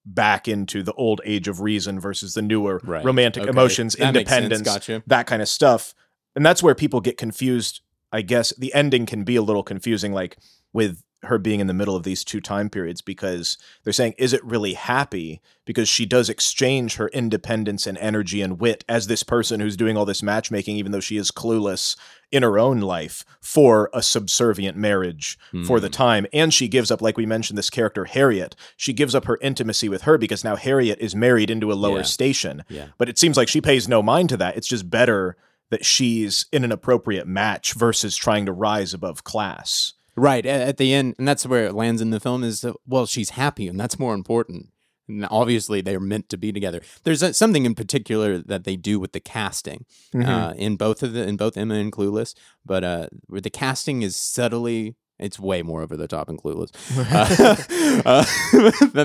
back 0.07 0.49
into 0.49 0.83
the 0.83 0.93
old 0.95 1.21
age 1.25 1.49
of 1.49 1.61
reason 1.61 1.99
versus 1.99 2.35
the 2.35 2.43
newer 2.43 2.81
Right. 2.85 3.05
romantic 3.05 3.43
Okay. 3.45 3.51
emotions, 3.51 3.95
That 3.95 4.09
independence, 4.17 4.63
Gotcha. 4.63 5.03
that 5.07 5.27
kind 5.27 5.41
of 5.41 5.49
stuff. 5.49 5.95
And 6.37 6.45
that's 6.45 6.63
where 6.63 6.75
people 6.75 7.01
get 7.01 7.17
confused. 7.17 7.81
I 8.13 8.23
guess 8.23 8.53
the 8.59 8.73
ending 8.75 9.07
can 9.07 9.25
be 9.25 9.37
a 9.37 9.43
little 9.43 9.63
confusing, 9.63 10.13
like 10.13 10.37
with 10.73 11.03
her 11.25 11.39
being 11.39 11.61
in 11.61 11.67
the 11.67 11.75
middle 11.75 11.97
of 11.97 12.03
these 12.03 12.25
two 12.25 12.41
time 12.41 12.71
periods, 12.71 13.01
because 13.01 13.59
they're 13.83 13.93
saying, 13.93 14.15
is 14.19 14.33
it 14.33 14.45
really 14.45 14.75
happy? 14.75 15.41
Because 15.65 15.89
she 15.89 16.07
does 16.07 16.29
exchange 16.29 16.97
her 16.97 17.09
independence 17.09 17.87
and 17.87 17.97
energy 17.99 18.43
and 18.43 18.61
wit 18.61 18.85
as 18.89 19.07
this 19.07 19.23
person 19.23 19.61
who's 19.61 19.77
doing 19.77 19.97
all 19.97 20.05
this 20.05 20.23
matchmaking, 20.23 20.77
even 20.77 20.93
though 20.93 21.01
she 21.01 21.17
is 21.17 21.31
clueless 21.31 21.97
in 22.31 22.43
her 22.43 22.59
own 22.59 22.81
life, 22.81 23.25
for 23.41 23.91
a 23.95 24.03
subservient 24.03 24.77
marriage 24.77 25.39
for 25.67 25.79
the 25.81 25.87
hmm. 25.87 25.93
time. 25.93 26.27
And 26.33 26.53
she 26.53 26.69
gives 26.69 26.91
up, 26.91 27.01
like 27.01 27.17
we 27.17 27.27
mentioned, 27.27 27.57
this 27.57 27.71
character, 27.71 28.05
Harriet. 28.05 28.57
She 28.77 28.93
gives 28.93 29.15
up 29.15 29.27
her 29.27 29.39
intimacy 29.41 29.89
with 29.89 30.03
her 30.03 30.19
because 30.19 30.45
now 30.45 30.57
Harriet 30.57 30.99
is 31.01 31.15
married 31.15 31.51
into 31.51 31.73
a 31.73 31.75
lower 31.75 31.99
Yeah. 31.99 32.03
station. 32.03 32.65
Yeah. 32.69 32.89
But 32.99 33.09
it 33.09 33.19
seems 33.19 33.37
like 33.37 33.49
she 33.49 33.61
pays 33.61 33.89
no 33.89 34.03
mind 34.03 34.29
to 34.31 34.37
that. 34.39 34.57
It's 34.57 34.69
just 34.69 34.91
better 34.91 35.37
that 35.71 35.85
she's 35.85 36.47
in 36.53 36.65
an 36.65 36.73
appropriate 36.73 37.27
match 37.27 37.73
versus 37.73 38.17
trying 38.17 38.47
to 38.47 38.53
rise 38.53 38.95
above 38.95 39.25
class. 39.25 39.95
Right 40.17 40.47
at 40.47 40.77
the 40.77 40.95
end, 40.95 41.17
and 41.19 41.27
that's 41.27 41.45
where 41.45 41.65
it 41.65 41.75
lands 41.75 42.01
in 42.01 42.11
the 42.11 42.21
film. 42.21 42.45
Is 42.45 42.65
well, 42.87 43.07
she's 43.07 43.31
happy, 43.31 43.67
and 43.67 43.79
that's 43.79 43.99
more 43.99 44.15
important. 44.15 44.69
And 45.09 45.27
obviously, 45.31 45.81
they're 45.81 46.01
meant 46.01 46.29
to 46.31 46.37
be 46.39 46.53
together. 46.53 46.81
There's 47.03 47.37
something 47.37 47.67
in 47.67 47.75
particular 47.75 48.39
that 48.39 48.65
they 48.65 48.77
do 48.77 48.99
with 48.99 49.13
the 49.13 49.21
casting 49.21 49.85
uh, 50.29 50.55
in 50.57 50.77
both 50.77 51.03
of 51.03 51.13
the 51.13 51.27
in 51.27 51.37
both 51.37 51.57
Emma 51.57 51.75
and 51.75 51.93
Clueless, 51.93 52.35
but 52.65 52.85
uh, 52.85 53.09
where 53.27 53.41
the 53.41 53.51
casting 53.51 54.03
is 54.03 54.17
subtly. 54.17 54.97
It's 55.17 55.39
way 55.39 55.63
more 55.63 55.81
over 55.83 55.97
the 55.97 56.09
top 56.09 56.29
in 56.29 56.37
Clueless, 56.37 56.71
uh, 58.05 58.25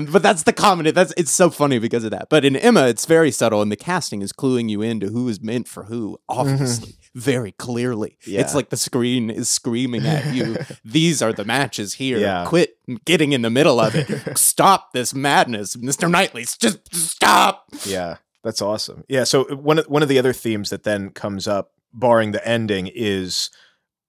but 0.12 0.22
that's 0.22 0.42
the 0.42 0.52
comedy. 0.52 0.90
That's 0.90 1.14
it's 1.16 1.30
so 1.30 1.50
funny 1.50 1.78
because 1.78 2.02
of 2.02 2.10
that. 2.10 2.28
But 2.28 2.44
in 2.44 2.56
Emma, 2.56 2.88
it's 2.88 3.06
very 3.06 3.30
subtle, 3.30 3.62
and 3.62 3.70
the 3.70 3.76
casting 3.76 4.20
is 4.20 4.32
cluing 4.32 4.68
you 4.68 4.82
into 4.82 5.08
who 5.08 5.28
is 5.28 5.40
meant 5.40 5.68
for 5.68 5.84
who. 5.84 6.18
Obviously, 6.28 6.94
very 7.14 7.52
clearly, 7.52 8.18
it's 8.22 8.54
like 8.54 8.70
the 8.70 8.76
screen 8.76 9.30
is 9.30 9.48
screaming 9.48 10.06
at 10.06 10.34
you. 10.34 10.56
These 10.84 11.22
are 11.22 11.32
the 11.32 11.44
matches 11.44 11.94
here. 11.94 12.18
Yeah. 12.18 12.44
Quit 12.46 12.76
getting 13.04 13.32
in 13.32 13.42
the 13.42 13.50
middle 13.50 13.80
of 13.80 13.94
it. 13.94 14.08
Stop 14.38 14.92
this 14.92 15.14
madness, 15.14 15.76
Mister 15.76 16.08
Knightley. 16.08 16.44
Just 16.44 16.94
stop. 16.94 17.66
Yeah, 17.84 18.16
that's 18.44 18.62
awesome. 18.62 19.04
Yeah, 19.08 19.24
so 19.24 19.44
one 19.44 19.78
of 19.78 19.86
one 19.86 20.02
of 20.02 20.08
the 20.08 20.18
other 20.18 20.32
themes 20.32 20.70
that 20.70 20.84
then 20.84 21.10
comes 21.10 21.48
up, 21.48 21.72
barring 21.92 22.32
the 22.32 22.46
ending, 22.46 22.90
is 22.94 23.50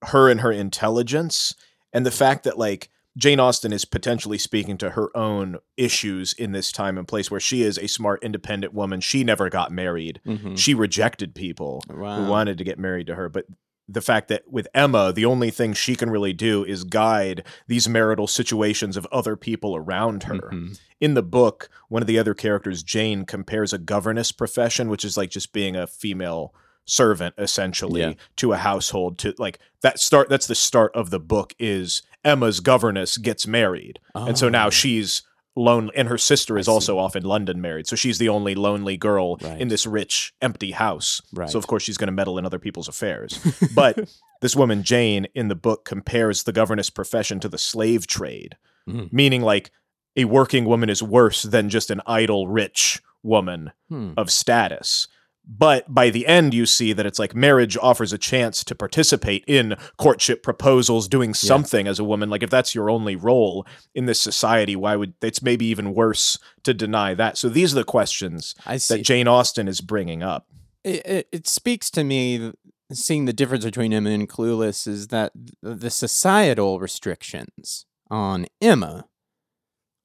her 0.03 0.29
and 0.29 0.41
her 0.41 0.51
intelligence 0.51 1.55
and 1.93 2.05
the 2.05 2.11
fact 2.11 2.43
that 2.43 2.57
like 2.57 2.89
Jane 3.17 3.39
Austen 3.39 3.73
is 3.73 3.83
potentially 3.85 4.37
speaking 4.37 4.77
to 4.77 4.91
her 4.91 5.15
own 5.15 5.57
issues 5.75 6.33
in 6.33 6.53
this 6.53 6.71
time 6.71 6.97
and 6.97 7.07
place 7.07 7.29
where 7.29 7.39
she 7.41 7.61
is 7.61 7.77
a 7.77 7.87
smart, 7.87 8.23
independent 8.23 8.73
woman. 8.73 9.01
She 9.01 9.23
never 9.23 9.49
got 9.49 9.71
married. 9.71 10.21
Mhm. 10.25 10.57
She 10.57 10.73
rejected 10.73 11.35
people 11.35 11.83
Wow. 11.89 12.23
who 12.23 12.29
wanted 12.31 12.57
to 12.57 12.63
get 12.63 12.79
married 12.79 13.07
to 13.07 13.15
her, 13.15 13.27
but 13.27 13.45
the 13.89 13.99
fact 13.99 14.29
that 14.29 14.43
with 14.49 14.69
Emma, 14.73 15.11
the 15.11 15.25
only 15.25 15.51
thing 15.51 15.73
she 15.73 15.95
can 15.95 16.09
really 16.09 16.31
do 16.31 16.63
is 16.63 16.85
guide 16.85 17.43
these 17.67 17.89
marital 17.89 18.27
situations 18.27 18.95
of 18.95 19.05
other 19.11 19.35
people 19.35 19.75
around 19.75 20.23
her 20.23 20.49
Mhm. 20.53 20.79
in 21.01 21.13
the 21.13 21.23
book, 21.23 21.67
one 21.89 22.01
of 22.01 22.07
the 22.07 22.17
other 22.17 22.33
characters, 22.33 22.83
Jane, 22.83 23.25
compares 23.25 23.73
a 23.73 23.77
governess 23.77 24.31
profession, 24.31 24.87
which 24.87 25.03
is 25.03 25.17
like 25.17 25.29
just 25.31 25.51
being 25.51 25.75
a 25.75 25.87
female 25.87 26.53
servant 26.85 27.35
essentially 27.37 28.01
Yeah. 28.01 28.13
to 28.37 28.53
a 28.53 28.57
household 28.57 29.17
to 29.19 29.33
like 29.37 29.59
that 29.81 29.99
start 29.99 30.29
that's 30.29 30.47
the 30.47 30.55
start 30.55 30.91
of 30.95 31.09
the 31.11 31.19
book 31.19 31.53
is 31.59 32.01
Emma's 32.23 32.59
governess 32.59 33.17
gets 33.17 33.47
married. 33.47 33.99
And 34.15 34.37
so 34.37 34.49
now 34.49 34.67
Oh. 34.67 34.69
she's 34.69 35.23
lonely 35.55 35.91
and 35.97 36.07
her 36.07 36.17
sister 36.17 36.57
is 36.57 36.67
also 36.67 36.97
off 36.97 37.15
in 37.15 37.23
London 37.23 37.59
married. 37.59 37.85
So 37.85 37.95
she's 37.97 38.17
the 38.19 38.29
only 38.29 38.55
lonely 38.55 38.95
girl 38.95 39.35
Right. 39.41 39.59
in 39.59 39.67
this 39.67 39.85
rich 39.85 40.33
empty 40.41 40.71
house. 40.71 41.21
Right. 41.33 41.49
So 41.49 41.57
of 41.59 41.67
course 41.67 41.83
she's 41.83 41.97
going 41.97 42.07
to 42.07 42.13
meddle 42.13 42.37
in 42.37 42.45
other 42.45 42.59
people's 42.59 42.87
affairs. 42.87 43.37
but 43.75 43.99
this 44.41 44.55
woman 44.55 44.81
Jane 44.83 45.27
in 45.35 45.49
the 45.49 45.55
book 45.55 45.83
compares 45.83 46.43
the 46.43 46.53
governess 46.53 46.89
profession 46.89 47.39
to 47.41 47.49
the 47.49 47.57
slave 47.57 48.07
trade, 48.07 48.55
Mhm. 48.87 49.11
meaning 49.11 49.41
like 49.41 49.71
a 50.15 50.23
working 50.25 50.63
woman 50.65 50.89
is 50.89 51.03
worse 51.03 51.43
than 51.43 51.69
just 51.69 51.91
an 51.91 52.01
idle 52.07 52.47
rich 52.47 53.01
woman 53.23 53.71
Hmm. 53.89 54.11
of 54.17 54.31
status. 54.31 55.07
But 55.45 55.93
by 55.93 56.09
the 56.11 56.27
end, 56.27 56.53
you 56.53 56.65
see 56.65 56.93
that 56.93 57.05
it's 57.05 57.19
like 57.19 57.35
marriage 57.35 57.77
offers 57.81 58.13
a 58.13 58.17
chance 58.17 58.63
to 58.63 58.75
participate 58.75 59.43
in 59.47 59.75
courtship 59.97 60.43
proposals, 60.43 61.07
doing 61.07 61.33
something 61.33 61.87
as 61.87 61.99
a 61.99 62.03
woman. 62.03 62.29
Like, 62.29 62.43
if 62.43 62.49
that's 62.49 62.75
your 62.75 62.89
only 62.89 63.15
role 63.15 63.65
in 63.95 64.05
this 64.05 64.21
society, 64.21 64.75
why 64.75 64.95
would 64.95 65.13
it's 65.21 65.41
maybe 65.41 65.65
even 65.65 65.93
worse 65.93 66.37
to 66.63 66.73
deny 66.73 67.13
that? 67.15 67.37
So, 67.37 67.49
these 67.49 67.73
are 67.73 67.77
the 67.77 67.83
questions 67.83 68.55
that 68.87 69.01
Jane 69.03 69.27
Austen 69.27 69.67
is 69.67 69.81
bringing 69.81 70.21
up. 70.23 70.47
it, 70.83 71.05
it, 71.05 71.27
it 71.31 71.47
speaks 71.47 71.89
to 71.91 72.03
me 72.03 72.53
seeing 72.93 73.25
the 73.25 73.33
difference 73.33 73.65
between 73.65 73.93
Emma 73.93 74.09
and 74.09 74.29
Clueless 74.29 74.87
is 74.87 75.07
that 75.07 75.31
the 75.61 75.89
societal 75.89 76.79
restrictions 76.79 77.85
on 78.09 78.45
Emma 78.61 79.07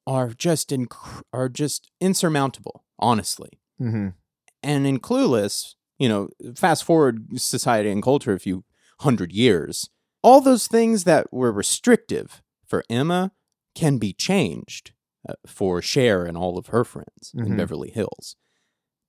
are 0.07 0.29
just 0.29 0.71
inc- 0.71 1.23
are 1.33 1.49
just 1.49 1.91
insurmountable, 2.01 2.85
honestly. 2.99 3.51
Mm-hmm. 3.81 4.09
And 4.67 4.87
in 4.87 4.99
Clueless, 4.99 5.75
you 5.97 6.09
know, 6.09 6.29
fast 6.57 6.83
forward 6.85 7.39
society 7.39 7.89
and 7.91 8.03
culture 8.03 8.33
a 8.35 8.41
few 8.41 8.65
hundred 9.01 9.33
years, 9.33 9.89
all 10.23 10.41
those 10.41 10.67
things 10.67 11.05
that 11.05 11.33
were 11.33 11.53
restrictive 11.53 12.43
for 12.67 12.83
Emma 12.91 13.31
can 13.77 13.99
be 13.99 14.13
changed 14.13 14.91
uh, 15.29 15.35
for 15.47 15.81
Cher 15.81 16.25
and 16.25 16.37
all 16.37 16.59
of 16.59 16.67
her 16.69 16.85
friends 16.85 17.33
in 17.35 17.45
Mhm. 17.53 17.57
Beverly 17.59 17.91
Hills. 17.91 18.37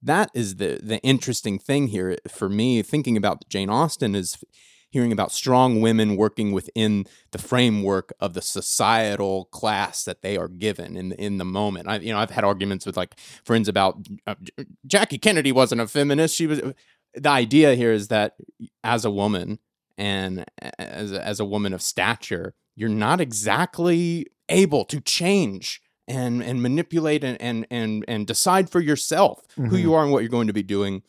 That 0.01 0.29
is 0.35 0.57
the 0.57 0.79
the 0.83 0.99
interesting 1.01 1.57
thing 1.57 1.87
here 1.87 2.17
for 2.27 2.49
me. 2.49 2.83
Thinking 2.83 3.17
about 3.17 3.49
Jane 3.49 3.69
Austen 3.69 4.13
is 4.13 4.37
hearing 4.97 5.12
about 5.12 5.31
strong 5.31 5.81
women 5.88 6.10
working 6.17 6.49
within 6.60 7.05
the 7.31 7.38
framework 7.51 8.07
of 8.19 8.33
the 8.33 8.41
societal 8.41 9.45
class 9.60 10.03
that 10.03 10.21
they 10.21 10.36
are 10.41 10.47
given 10.47 10.97
in 11.01 11.07
in 11.13 11.38
the 11.38 11.45
moment. 11.45 11.88
I 11.88 11.95
you 12.05 12.12
know 12.13 12.19
I've 12.23 12.36
had 12.38 12.43
arguments 12.43 12.86
with 12.86 12.97
like 12.97 13.13
friends 13.49 13.67
about 13.67 13.93
uh, 14.29 14.36
Jackie 14.93 15.17
Kennedy 15.25 15.51
wasn't 15.51 15.81
a 15.81 15.88
feminist. 15.88 16.36
She 16.36 16.47
was. 16.47 16.60
The 17.13 17.29
idea 17.29 17.69
here 17.75 17.93
is 17.99 18.07
that 18.10 18.36
as 18.83 19.05
a 19.05 19.10
woman 19.21 19.60
and 19.97 20.45
as 20.77 21.12
a, 21.12 21.19
as 21.31 21.39
a 21.39 21.45
woman 21.45 21.73
of 21.73 21.81
stature, 21.81 22.53
you're 22.75 22.89
not 23.07 23.19
exactly 23.21 24.27
able 24.49 24.83
to 24.86 24.99
change 25.01 25.81
and 26.07 26.43
and 26.43 26.62
manipulate 26.62 27.23
and 27.23 27.38
and 27.41 27.65
and, 27.71 28.05
and 28.07 28.27
decide 28.27 28.69
for 28.69 28.79
yourself 28.81 29.39
who 29.55 29.63
Mhm. 29.77 29.81
you 29.81 29.93
are 29.95 30.03
and 30.03 30.12
what 30.12 30.21
you're 30.23 30.38
going 30.38 30.47
to 30.47 30.60
be 30.63 30.63
doing. 30.77 31.01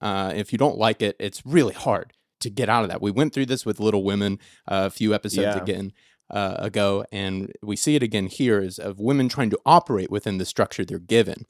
Uh, 0.00 0.32
if 0.42 0.52
you 0.52 0.58
don't 0.58 0.78
like 0.86 1.00
it, 1.08 1.14
it's 1.20 1.40
really 1.46 1.74
hard 1.74 2.12
to 2.42 2.50
get 2.50 2.68
out 2.68 2.84
of 2.84 2.90
that. 2.90 3.02
We 3.02 3.10
went 3.10 3.32
through 3.32 3.46
this 3.46 3.64
with 3.66 3.80
Little 3.80 4.04
Women 4.04 4.38
uh, 4.68 4.84
a 4.86 4.90
few 4.90 5.14
episodes 5.14 5.56
Yeah. 5.56 5.62
again 5.62 5.92
uh, 6.30 6.56
ago, 6.58 7.04
and 7.12 7.52
we 7.62 7.76
see 7.76 7.94
it 7.96 8.02
again 8.02 8.26
here 8.26 8.60
is 8.60 8.78
of 8.78 8.98
women 8.98 9.28
trying 9.28 9.50
to 9.50 9.58
operate 9.66 10.10
within 10.10 10.38
the 10.38 10.44
structure 10.46 10.84
they're 10.84 10.98
given. 10.98 11.44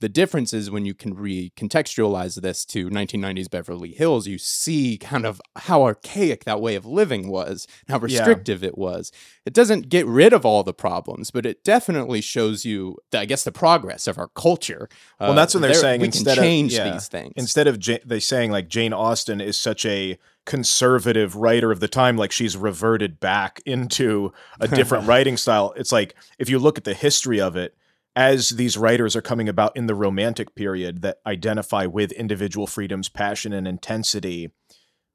The 0.00 0.08
difference 0.08 0.54
is 0.54 0.70
when 0.70 0.86
you 0.86 0.94
can 0.94 1.14
recontextualize 1.14 2.40
this 2.40 2.64
to 2.66 2.88
1990s 2.88 3.50
Beverly 3.50 3.92
Hills, 3.92 4.26
you 4.26 4.38
see 4.38 4.96
kind 4.96 5.26
of 5.26 5.42
how 5.56 5.82
archaic 5.82 6.44
that 6.44 6.60
way 6.60 6.74
of 6.74 6.86
living 6.86 7.28
was, 7.28 7.66
how 7.86 7.98
restrictive 7.98 8.64
it 8.64 8.78
was. 8.78 9.12
It 9.44 9.52
doesn't 9.52 9.90
get 9.90 10.06
rid 10.06 10.32
of 10.32 10.46
all 10.46 10.62
the 10.62 10.72
problems, 10.72 11.30
but 11.30 11.44
it 11.44 11.64
definitely 11.64 12.22
shows 12.22 12.64
you, 12.64 12.96
I 13.12 13.26
guess, 13.26 13.44
the 13.44 13.52
progress 13.52 14.06
of 14.06 14.16
our 14.16 14.28
culture. 14.28 14.88
Well, 15.20 15.34
that's 15.34 15.54
uh, 15.54 15.58
when 15.58 15.70
they're 15.70 15.74
saying 15.78 16.00
we 16.00 16.06
instead 16.06 16.36
can 16.36 16.44
change 16.44 16.72
of 16.72 16.86
yeah, 16.86 16.92
these 16.92 17.08
things. 17.08 17.34
instead 17.36 17.66
of 17.66 17.86
ja- 17.86 17.98
they 18.04 18.20
saying 18.20 18.50
like 18.50 18.68
Jane 18.68 18.94
Austen 18.94 19.40
is 19.40 19.60
such 19.60 19.84
a 19.84 20.18
conservative 20.46 21.36
writer 21.36 21.70
of 21.70 21.80
the 21.80 21.88
time 21.88 22.16
like 22.16 22.32
she's 22.32 22.56
reverted 22.56 23.20
back 23.20 23.60
into 23.66 24.32
a 24.58 24.66
different 24.66 25.06
writing 25.06 25.36
style 25.36 25.72
it's 25.76 25.92
like 25.92 26.16
if 26.38 26.48
you 26.48 26.58
look 26.58 26.78
at 26.78 26.84
the 26.84 26.94
history 26.94 27.38
of 27.40 27.56
it 27.56 27.76
as 28.16 28.50
these 28.50 28.76
writers 28.76 29.14
are 29.14 29.22
coming 29.22 29.48
about 29.48 29.76
in 29.76 29.86
the 29.86 29.94
romantic 29.94 30.54
period 30.54 31.02
that 31.02 31.18
identify 31.26 31.86
with 31.86 32.12
individual 32.12 32.66
freedoms 32.66 33.08
passion 33.08 33.52
and 33.52 33.66
intensity 33.68 34.50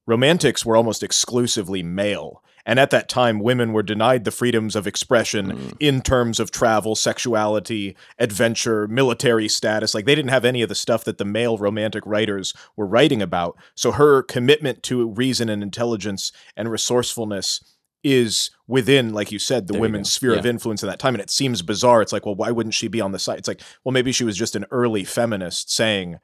romantics 0.07 0.63
were 0.65 0.77
almost 0.77 1.01
exclusively 1.01 1.81
male. 1.81 2.43
And 2.63 2.79
at 2.79 2.89
that 2.91 3.09
time 3.09 3.39
women 3.39 3.73
were 3.73 3.83
denied 3.83 4.23
the 4.23 4.31
freedoms 4.31 4.75
of 4.75 4.87
expression 4.87 5.47
Mm. 5.51 5.77
in 5.79 6.01
terms 6.01 6.39
of 6.39 6.51
travel 6.51 6.95
sexuality 6.95 7.95
adventure 8.19 8.87
military 8.87 9.47
status. 9.47 9.93
Like 9.93 10.05
they 10.05 10.15
didn't 10.15 10.29
have 10.29 10.45
any 10.45 10.61
of 10.61 10.69
the 10.69 10.75
stuff 10.75 11.03
that 11.05 11.17
the 11.17 11.25
male 11.25 11.57
romantic 11.57 12.03
writers 12.05 12.53
were 12.75 12.87
writing 12.87 13.21
about. 13.21 13.57
So 13.75 13.91
her 13.93 14.21
commitment 14.23 14.83
to 14.83 15.07
reason 15.09 15.49
and 15.49 15.61
intelligence 15.63 16.31
and 16.55 16.69
resourcefulness 16.71 17.61
is 18.05 18.51
within 18.67 19.11
like 19.13 19.31
you 19.31 19.39
said 19.39 19.65
the 19.67 19.73
There 19.73 19.81
women's 19.81 20.11
sphere 20.11 20.35
of 20.37 20.45
influence 20.45 20.83
in 20.83 20.89
that 20.89 20.99
time 20.99 21.15
and 21.15 21.21
it 21.21 21.29
seems 21.31 21.61
bizarre 21.63 22.01
it's 22.03 22.13
like 22.13 22.25
well 22.25 22.35
why 22.35 22.51
wouldn't 22.51 22.75
she 22.75 22.87
be 22.87 23.01
on 23.01 23.11
the 23.11 23.19
site? 23.19 23.39
it's 23.39 23.47
like 23.47 23.61
well 23.83 23.91
maybe 23.93 24.11
she 24.11 24.23
was 24.23 24.37
just 24.37 24.55
an 24.55 24.65
early 24.71 25.03
feminist 25.03 25.71
saying 25.71 26.19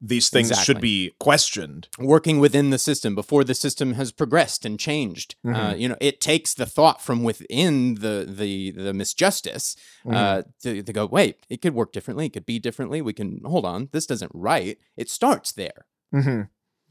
these 0.00 0.28
things 0.28 0.48
should 0.62 0.80
be 0.80 1.12
questioned 1.18 1.88
working 1.98 2.38
within 2.38 2.68
the 2.70 2.78
system 2.78 3.14
before 3.14 3.44
the 3.44 3.54
system 3.54 3.94
has 3.94 4.12
progressed 4.12 4.66
and 4.66 4.78
changed. 4.78 5.36
Uh, 5.42 5.48
Mhm. 5.72 5.80
you 5.80 5.88
know, 5.88 5.96
it 6.02 6.20
takes 6.20 6.52
the 6.52 6.66
thought 6.66 7.00
from 7.00 7.22
within 7.22 7.94
the 7.94 8.26
the 8.28 8.72
the 8.72 8.92
misjustice 8.92 9.74
Mm-hmm. 10.04 10.14
uh, 10.14 10.42
to, 10.62 10.82
to 10.82 10.92
go. 10.92 11.06
Wait, 11.06 11.36
it 11.48 11.62
could 11.62 11.74
work 11.74 11.92
differently. 11.92 12.26
It 12.26 12.34
could 12.34 12.44
be 12.44 12.58
differently. 12.58 13.00
We 13.00 13.14
can 13.14 13.40
hold 13.46 13.64
on. 13.64 13.88
This 13.92 14.04
doesn't 14.06 14.32
right. 14.34 14.76
It 14.98 15.08
starts 15.08 15.52
there. 15.52 15.86
mm-hmm. 16.14 16.42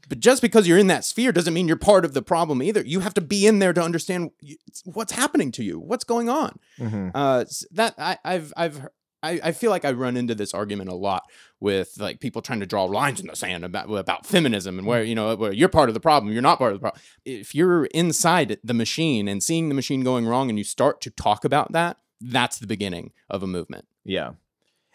But 0.08 0.20
just 0.20 0.40
because 0.40 0.68
you're 0.68 0.78
in 0.78 0.86
that 0.86 1.04
sphere 1.04 1.32
doesn't 1.32 1.52
mean 1.52 1.66
you're 1.66 1.76
part 1.76 2.04
of 2.04 2.14
the 2.14 2.22
problem 2.22 2.62
either. 2.62 2.82
You 2.84 3.00
have 3.00 3.14
to 3.14 3.20
be 3.20 3.46
in 3.46 3.58
there 3.58 3.72
to 3.72 3.82
understand 3.82 4.30
what's 4.84 5.12
happening 5.12 5.50
to 5.52 5.64
you, 5.64 5.80
what's 5.80 6.04
going 6.04 6.28
on. 6.28 6.58
Mm-hmm. 6.78 7.10
Uh, 7.14 7.44
that 7.72 7.94
I, 7.98 8.18
I've 8.24 8.52
I've 8.56 8.88
I, 9.22 9.40
I 9.42 9.52
feel 9.52 9.70
like 9.70 9.84
I 9.84 9.92
run 9.92 10.16
into 10.16 10.34
this 10.34 10.54
argument 10.54 10.90
a 10.90 10.94
lot 10.94 11.24
with 11.58 11.94
like 11.98 12.20
people 12.20 12.42
trying 12.42 12.60
to 12.60 12.66
draw 12.66 12.84
lines 12.84 13.20
in 13.20 13.26
the 13.26 13.34
sand 13.34 13.64
about 13.64 13.90
about 13.90 14.26
feminism 14.26 14.78
and 14.78 14.86
where 14.86 15.02
you 15.02 15.14
know 15.14 15.34
where 15.34 15.52
you're 15.52 15.68
part 15.68 15.88
of 15.88 15.94
the 15.94 16.00
problem, 16.00 16.32
you're 16.32 16.42
not 16.42 16.58
part 16.58 16.72
of 16.72 16.78
the 16.78 16.82
problem. 16.82 17.02
If 17.24 17.54
you're 17.54 17.86
inside 17.86 18.58
the 18.62 18.74
machine 18.74 19.26
and 19.26 19.42
seeing 19.42 19.68
the 19.68 19.74
machine 19.74 20.02
going 20.02 20.26
wrong, 20.26 20.48
and 20.48 20.58
you 20.58 20.64
start 20.64 21.00
to 21.02 21.10
talk 21.10 21.44
about 21.44 21.72
that, 21.72 21.96
that's 22.20 22.58
the 22.58 22.66
beginning 22.66 23.12
of 23.28 23.42
a 23.42 23.46
movement. 23.46 23.86
Yeah. 24.04 24.32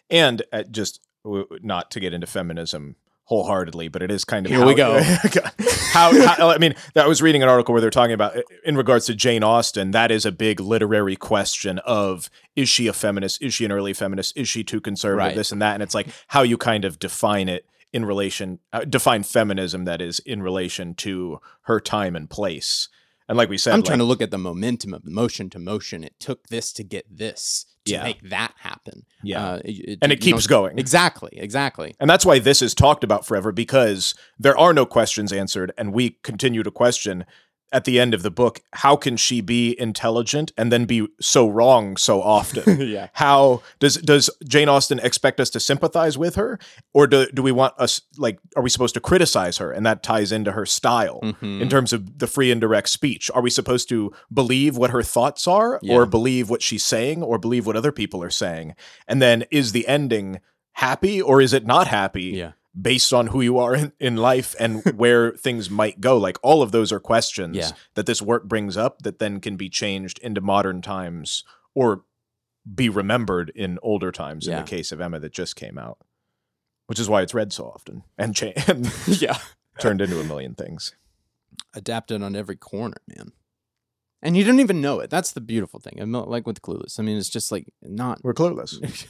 And 0.10 0.44
uh, 0.52 0.64
just 0.64 1.02
not 1.24 1.92
to 1.92 2.00
get 2.00 2.14
into 2.14 2.28
feminism 2.28 2.96
wholeheartedly, 3.26 3.88
but 3.88 4.02
it 4.02 4.12
is 4.12 4.26
kind 4.26 4.46
of 4.46 4.52
Here 4.52 4.60
how, 4.60 4.68
we 4.68 4.76
go. 4.76 5.02
how, 5.94 6.28
how 6.36 6.50
I 6.50 6.58
mean, 6.58 6.76
I 6.96 7.08
was 7.08 7.22
reading 7.22 7.42
an 7.44 7.50
article 7.50 7.74
where 7.74 7.82
they're 7.82 7.90
talking 7.90 8.14
about 8.14 8.36
in 8.66 8.76
regards 8.76 9.06
to 9.06 9.16
Jane 9.16 9.44
Austen, 9.44 9.92
that 9.92 10.12
is 10.12 10.26
a 10.26 10.32
big 10.32 10.60
literary 10.60 11.16
question 11.16 11.80
of 11.80 12.30
is 12.56 12.68
she 12.68 12.88
a 12.88 12.94
feminist? 12.94 13.42
Is 13.42 13.54
she 13.54 13.66
an 13.66 13.72
early 13.72 13.94
feminist? 13.94 14.36
Is 14.36 14.50
she 14.50 14.64
too 14.64 14.82
conservative? 14.82 15.28
Right. 15.28 15.36
This 15.36 15.52
and 15.52 15.62
that, 15.62 15.76
and 15.76 15.84
it's 15.84 15.96
like 15.96 16.08
how 16.28 16.42
you 16.42 16.58
kind 16.58 16.84
of 16.84 17.00
define 17.00 17.48
it 17.48 17.66
in 17.94 18.06
relation, 18.06 18.60
uh, 18.74 18.86
define 18.86 19.24
feminism 19.24 19.86
that 19.86 20.02
is 20.02 20.20
in 20.20 20.42
relation 20.42 20.94
to 20.96 21.40
her 21.64 21.80
time 21.80 22.16
and 22.16 22.30
place. 22.30 22.90
And 23.28 23.38
like 23.38 23.50
we 23.50 23.58
said, 23.58 23.74
I'm 23.74 23.80
like, 23.80 23.86
trying 23.86 24.00
to 24.00 24.06
look 24.06 24.22
at 24.22 24.32
the 24.32 24.38
momentum 24.38 24.94
of 24.94 25.06
motion 25.06 25.50
to 25.52 25.60
motion. 25.60 26.04
It 26.04 26.20
took 26.20 26.48
this 26.48 26.74
to 26.74 26.84
get 26.84 27.06
this 27.10 27.66
to 27.86 27.92
Yeah. 27.94 28.04
make 28.04 28.30
that 28.30 28.54
happen. 28.60 29.06
Yeah. 29.24 29.44
Uh, 29.54 29.60
it- 29.66 30.00
and 30.02 30.12
it 30.12 30.22
keeps 30.22 30.46
don't- 30.46 30.50
going. 30.66 30.80
Exactly. 30.80 31.32
Exactly. 31.34 31.96
And 32.00 32.10
that's 32.10 32.26
why 32.26 32.40
this 32.40 32.62
is 32.62 32.74
talked 32.76 33.04
about 33.04 33.26
forever 33.26 33.52
because 33.52 34.14
there 34.38 34.58
are 34.58 34.74
no 34.74 34.86
questions 34.86 35.34
answered, 35.34 35.72
and 35.78 35.94
we 35.94 36.12
continue 36.24 36.64
to 36.64 36.72
question 36.72 37.26
at 37.72 37.86
the 37.86 38.00
end 38.00 38.14
of 38.14 38.22
the 38.24 38.32
book 38.32 38.62
how 38.74 38.96
can 38.96 39.16
she 39.18 39.42
be 39.42 39.80
intelligent 39.80 40.52
and 40.58 40.72
then 40.72 40.86
be 40.86 41.08
so 41.20 41.48
wrong 41.48 41.98
so 41.98 42.22
often? 42.22 42.82
yeah. 42.88 43.08
how 43.14 43.62
does 43.80 43.96
does 43.98 44.30
Jane 44.48 44.70
Austen 44.70 45.00
expect 45.00 45.40
us 45.40 45.50
to 45.52 45.60
sympathize 45.60 46.18
with 46.18 46.36
her, 46.36 46.60
or 46.94 47.08
do 47.08 47.28
do 47.34 47.42
we 47.42 47.52
want 47.52 47.74
us 47.78 48.02
like 48.18 48.40
are 48.56 48.64
we 48.64 48.70
supposed 48.70 48.94
to 48.96 49.00
criticize 49.00 49.58
her, 49.58 49.72
and 49.72 49.86
that 49.86 50.04
ties 50.04 50.32
into 50.32 50.52
her 50.52 50.66
style 50.66 51.20
Mhm. 51.24 51.62
in 51.62 51.70
terms 51.70 51.94
of 51.94 52.20
the 52.20 52.28
free 52.28 52.52
indirect 52.52 52.90
speech? 52.90 53.30
Are 53.34 53.42
we 53.42 53.50
supposed 53.50 53.88
to 53.90 54.12
believe 54.34 54.78
what 54.78 54.90
her 54.92 55.04
thoughts 55.04 55.48
are, 55.48 55.80
Yeah. 55.82 55.96
or 55.96 56.06
believe 56.06 56.50
what 56.50 56.62
she's 56.62 56.84
saying, 56.84 57.24
or 57.24 57.38
believe 57.38 57.66
what 57.66 57.76
other 57.76 57.92
people 57.92 58.22
are 58.24 58.30
saying? 58.30 58.76
And 59.08 59.22
then 59.22 59.46
is 59.52 59.72
the 59.72 59.88
ending 59.88 60.40
happy 60.74 61.22
or 61.22 61.42
is 61.42 61.54
it 61.54 61.66
not 61.66 61.88
happy? 61.88 62.24
Yeah. 62.24 62.52
Based 62.80 63.12
on 63.14 63.28
who 63.28 63.42
you 63.42 63.58
are 63.58 63.76
in, 63.76 63.92
in 64.00 64.16
life 64.16 64.56
and 64.60 64.84
where 64.98 65.32
things 65.32 65.70
might 65.70 66.00
go. 66.00 66.18
Like 66.18 66.38
all 66.42 66.62
of 66.62 66.72
those 66.72 66.92
are 66.92 67.00
questions 67.00 67.58
Yeah. 67.58 67.72
that 67.96 68.06
this 68.06 68.22
work 68.22 68.46
brings 68.46 68.78
up 68.78 69.02
that 69.02 69.20
then 69.20 69.40
can 69.42 69.58
be 69.58 69.70
changed 69.70 70.20
into 70.20 70.40
modern 70.42 70.82
times 70.82 71.44
or 71.76 72.04
be 72.76 72.88
remembered 72.90 73.52
in 73.56 73.78
older 73.82 74.12
times 74.12 74.48
in 74.48 74.56
the 74.56 74.64
case 74.64 74.92
of 74.92 75.02
Emma 75.02 75.20
that 75.20 75.34
just 75.34 75.56
came 75.56 75.78
out. 75.78 75.98
Which 76.88 77.00
is 77.00 77.10
why 77.10 77.22
it's 77.22 77.34
read 77.34 77.54
so 77.54 77.66
often 77.66 78.04
and, 78.18 78.36
cha- 78.36 78.52
and 78.68 78.92
yeah. 79.08 79.38
turned 79.80 80.02
into 80.02 80.20
a 80.20 80.24
million 80.24 80.56
things. 80.56 80.94
adapted 81.74 82.22
on 82.22 82.36
every 82.36 82.56
corner, 82.58 82.98
man. 83.08 83.32
And 84.22 84.38
you 84.38 84.44
don't 84.44 84.60
even 84.60 84.82
know 84.82 85.00
it. 85.00 85.10
That's 85.10 85.32
the 85.32 85.42
beautiful 85.42 85.80
thing. 85.80 85.98
I'm 86.00 86.12
like 86.12 86.46
with 86.46 86.62
Clueless. 86.62 87.00
I 87.00 87.04
mean, 87.04 87.18
it's 87.18 87.30
just 87.30 87.52
like 87.52 87.74
not. 87.82 88.20
We're 88.24 88.34
clueless. 88.36 89.06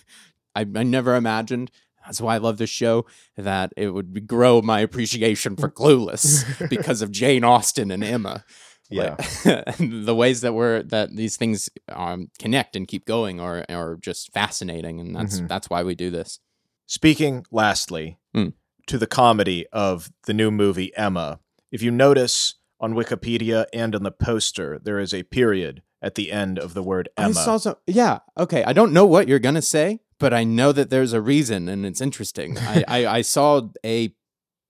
I, 0.56 0.62
I 0.62 0.84
never 0.84 1.16
imagined. 1.16 1.70
That's 2.12 2.20
why 2.20 2.36
I 2.36 2.40
love 2.40 2.58
this 2.58 2.70
show. 2.70 3.06
That 3.38 3.72
it 3.78 3.94
would 3.94 4.28
grow 4.28 4.62
my 4.62 4.82
appreciation 4.82 5.56
for 5.56 5.70
Clueless 5.72 6.44
because 6.70 7.02
of 7.02 7.10
Jane 7.10 7.46
Austen 7.46 7.90
and 7.90 8.04
Emma. 8.04 8.44
Yeah. 8.90 9.16
Like, 9.46 9.78
the 9.80 10.14
ways 10.14 10.42
that 10.42 10.54
we're 10.54 10.84
that 10.84 11.16
these 11.16 11.38
things 11.38 11.70
um, 11.88 12.28
connect 12.38 12.76
and 12.76 12.86
keep 12.86 13.06
going 13.06 13.40
are 13.40 13.64
are 13.70 13.96
just 14.02 14.34
fascinating, 14.34 15.00
and 15.00 15.16
that's 15.16 15.40
Mhm. 15.40 15.48
that's 15.48 15.70
why 15.70 15.84
we 15.84 15.96
do 15.96 16.10
this. 16.10 16.40
Speaking 16.86 17.46
lastly 17.52 18.18
Hmm. 18.36 18.50
to 18.88 18.98
the 18.98 19.08
comedy 19.08 19.66
of 19.72 20.12
the 20.26 20.34
new 20.34 20.52
movie 20.52 20.92
Emma, 20.98 21.40
if 21.72 21.82
you 21.82 21.92
notice 21.92 22.56
on 22.82 22.94
Wikipedia 22.94 23.66
and 23.74 23.96
on 23.96 24.04
the 24.04 24.12
poster, 24.12 24.78
there 24.84 25.00
is 25.00 25.14
a 25.14 25.24
period 25.24 25.82
at 26.02 26.16
the 26.16 26.30
end 26.32 26.60
of 26.60 26.74
the 26.74 26.84
word 26.84 27.08
Emma. 27.16 27.34
Some. 27.60 27.76
Yeah. 27.88 28.20
Okay. 28.38 28.64
I 28.66 28.74
don't 28.74 28.92
know 28.92 29.06
what 29.06 29.30
you're 29.30 29.40
gonna 29.40 29.62
say, 29.62 30.02
but 30.22 30.34
I 30.34 30.46
know 30.46 30.72
that 30.72 30.90
there's 30.90 31.12
a 31.12 31.20
reason, 31.20 31.68
and 31.68 31.86
it's 31.86 32.00
interesting. 32.00 32.58
I, 32.58 32.84
I 32.88 33.06
I 33.08 33.22
saw 33.22 33.68
a. 33.84 34.14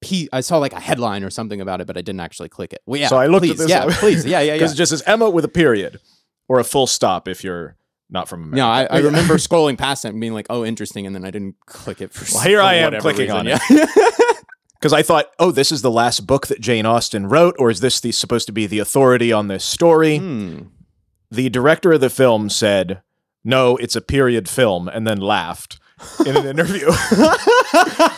P- 0.03 0.29
I 0.33 0.41
saw 0.41 0.57
like 0.57 0.73
a 0.73 0.79
headline 0.79 1.23
or 1.23 1.29
something 1.29 1.61
about 1.61 1.79
it, 1.79 1.85
but 1.85 1.95
I 1.95 2.01
didn't 2.01 2.21
actually 2.21 2.49
click 2.49 2.73
it. 2.73 2.81
Well, 2.87 2.99
yeah. 2.99 3.07
So 3.07 3.17
I 3.17 3.27
looked 3.27 3.45
at 3.45 3.49
please, 3.49 3.59
this 3.59 3.69
Yeah, 3.69 3.85
please. 3.99 4.25
Yeah, 4.25 4.39
yeah, 4.39 4.39
yeah. 4.45 4.53
Because 4.55 4.73
it 4.73 4.75
just 4.75 4.89
says 4.89 5.03
Emma 5.05 5.29
with 5.29 5.45
a 5.45 5.47
period 5.47 5.99
or 6.47 6.59
a 6.59 6.63
full 6.63 6.87
stop 6.87 7.27
if 7.27 7.43
you're 7.43 7.75
not 8.09 8.27
from 8.27 8.41
America. 8.41 8.55
No, 8.55 8.67
I, 8.67 8.85
I 8.85 8.97
remember 9.03 9.35
scrolling 9.35 9.77
past 9.77 10.03
it 10.03 10.07
and 10.07 10.19
being 10.19 10.33
like, 10.33 10.47
"Oh, 10.49 10.65
interesting," 10.65 11.05
and 11.05 11.15
then 11.15 11.23
I 11.23 11.29
didn't 11.29 11.55
click 11.67 12.01
it 12.01 12.13
for. 12.13 12.25
Well, 12.33 12.43
here 12.43 12.61
I 12.61 12.75
am 12.75 12.99
clicking 12.99 13.29
reason. 13.29 13.37
on 13.37 13.45
yeah. 13.45 13.59
Because 14.81 14.93
I 14.93 15.03
thought, 15.03 15.27
oh, 15.37 15.51
this 15.51 15.71
is 15.71 15.83
the 15.83 15.91
last 15.91 16.25
book 16.25 16.47
that 16.47 16.59
Jane 16.59 16.87
Austen 16.87 17.27
wrote, 17.27 17.55
or 17.59 17.69
is 17.69 17.81
this 17.81 17.99
the, 17.99 18.11
supposed 18.11 18.47
to 18.47 18.51
be 18.51 18.65
the 18.65 18.79
authority 18.79 19.31
on 19.31 19.47
this 19.47 19.63
story? 19.63 20.17
Hmm. 20.17 20.61
The 21.29 21.49
director 21.49 21.91
of 21.91 22.01
the 22.01 22.09
film 22.09 22.49
said, 22.49 23.03
no, 23.43 23.75
it's 23.77 23.95
a 23.95 24.01
period 24.01 24.47
film, 24.49 24.87
and 24.87 25.05
then 25.07 25.19
laughed 25.19 25.79
in 26.25 26.35
an 26.35 26.45
interview. 26.47 26.87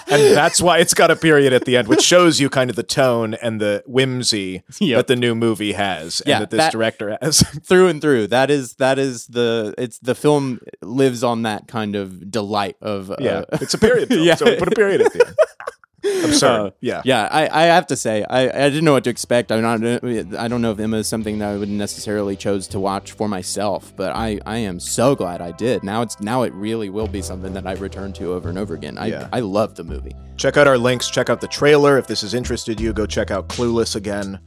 and 0.10 0.36
that's 0.36 0.62
why 0.62 0.78
it's 0.80 0.94
got 0.94 1.12
a 1.12 1.16
period 1.16 1.52
at 1.54 1.66
the 1.66 1.76
end, 1.78 1.88
which 1.88 2.02
shows 2.02 2.40
you 2.40 2.50
kind 2.50 2.70
of 2.70 2.76
the 2.76 2.84
tone 2.84 3.34
and 3.36 3.60
the 3.60 3.84
whimsy 3.86 4.64
Yep. 4.80 4.98
that 4.98 5.08
the 5.08 5.16
new 5.16 5.36
movie 5.36 5.74
has 5.74 6.22
and 6.22 6.42
that 6.44 6.50
this 6.50 6.60
that- 6.60 6.72
director 6.72 7.18
has. 7.22 7.40
through 7.64 7.88
and 7.90 8.02
through. 8.02 8.28
That 8.28 8.50
is 8.50 8.76
that 8.76 9.00
is 9.00 9.28
the 9.28 9.74
it's 9.78 10.00
the 10.00 10.16
film 10.16 10.60
lives 10.82 11.24
on 11.24 11.42
that 11.44 11.68
kind 11.68 11.96
of 11.96 12.32
delight 12.32 12.78
of 12.82 13.12
uh, 13.12 13.18
yeah, 13.20 13.44
it's 13.54 13.74
a 13.74 13.78
period 13.78 14.08
film, 14.10 14.22
Yeah. 14.26 14.36
so 14.36 14.56
put 14.58 14.68
a 14.72 14.76
period 14.76 15.02
at 15.02 15.12
the 15.14 15.26
end. 15.28 15.36
Absurd. 16.04 16.68
Uh, 16.68 16.72
yeah. 16.82 17.02
Yeah, 17.06 17.28
I, 17.32 17.48
I 17.48 17.66
have 17.68 17.88
to 17.88 17.96
say 17.96 18.24
I, 18.30 18.44
I 18.66 18.70
didn't 18.70 18.84
know 18.84 18.94
what 18.94 19.04
to 19.06 19.10
expect. 19.10 19.52
I'm 19.52 19.62
not 19.62 19.84
I 20.38 20.48
don't 20.48 20.62
know 20.62 20.72
if 20.72 20.80
Emma 20.80 20.98
is 20.98 21.08
something 21.08 21.40
that 21.40 21.50
I 21.54 21.58
would 21.58 21.70
necessarily 21.70 22.36
chose 22.36 22.68
to 22.70 22.80
watch 22.80 23.14
for 23.14 23.28
myself, 23.30 23.94
but 23.96 24.16
I, 24.16 24.40
I 24.46 24.58
am 24.58 24.80
so 24.80 25.16
glad 25.16 25.42
I 25.42 25.52
did. 25.52 25.84
Now 25.84 26.02
it's 26.02 26.20
now 26.20 26.44
it 26.44 26.54
really 26.54 26.90
will 26.90 27.08
be 27.08 27.22
something 27.22 27.54
that 27.54 27.66
I 27.66 27.74
return 27.74 28.12
to 28.14 28.34
over 28.34 28.50
and 28.50 28.58
over 28.58 28.74
again. 28.74 28.98
I 28.98 29.08
Yeah. 29.08 29.30
I 29.32 29.40
love 29.40 29.76
the 29.76 29.84
movie. 29.84 30.16
Check 30.38 30.58
out 30.58 30.68
our 30.68 30.78
links. 30.78 31.10
Check 31.10 31.30
out 31.30 31.40
the 31.42 31.48
trailer. 31.48 31.98
If 31.98 32.08
this 32.08 32.22
has 32.22 32.34
interested 32.34 32.80
you, 32.82 32.92
go 32.94 33.06
check 33.06 33.32
out 33.32 33.48
Clueless 33.50 33.96
again. 33.96 34.40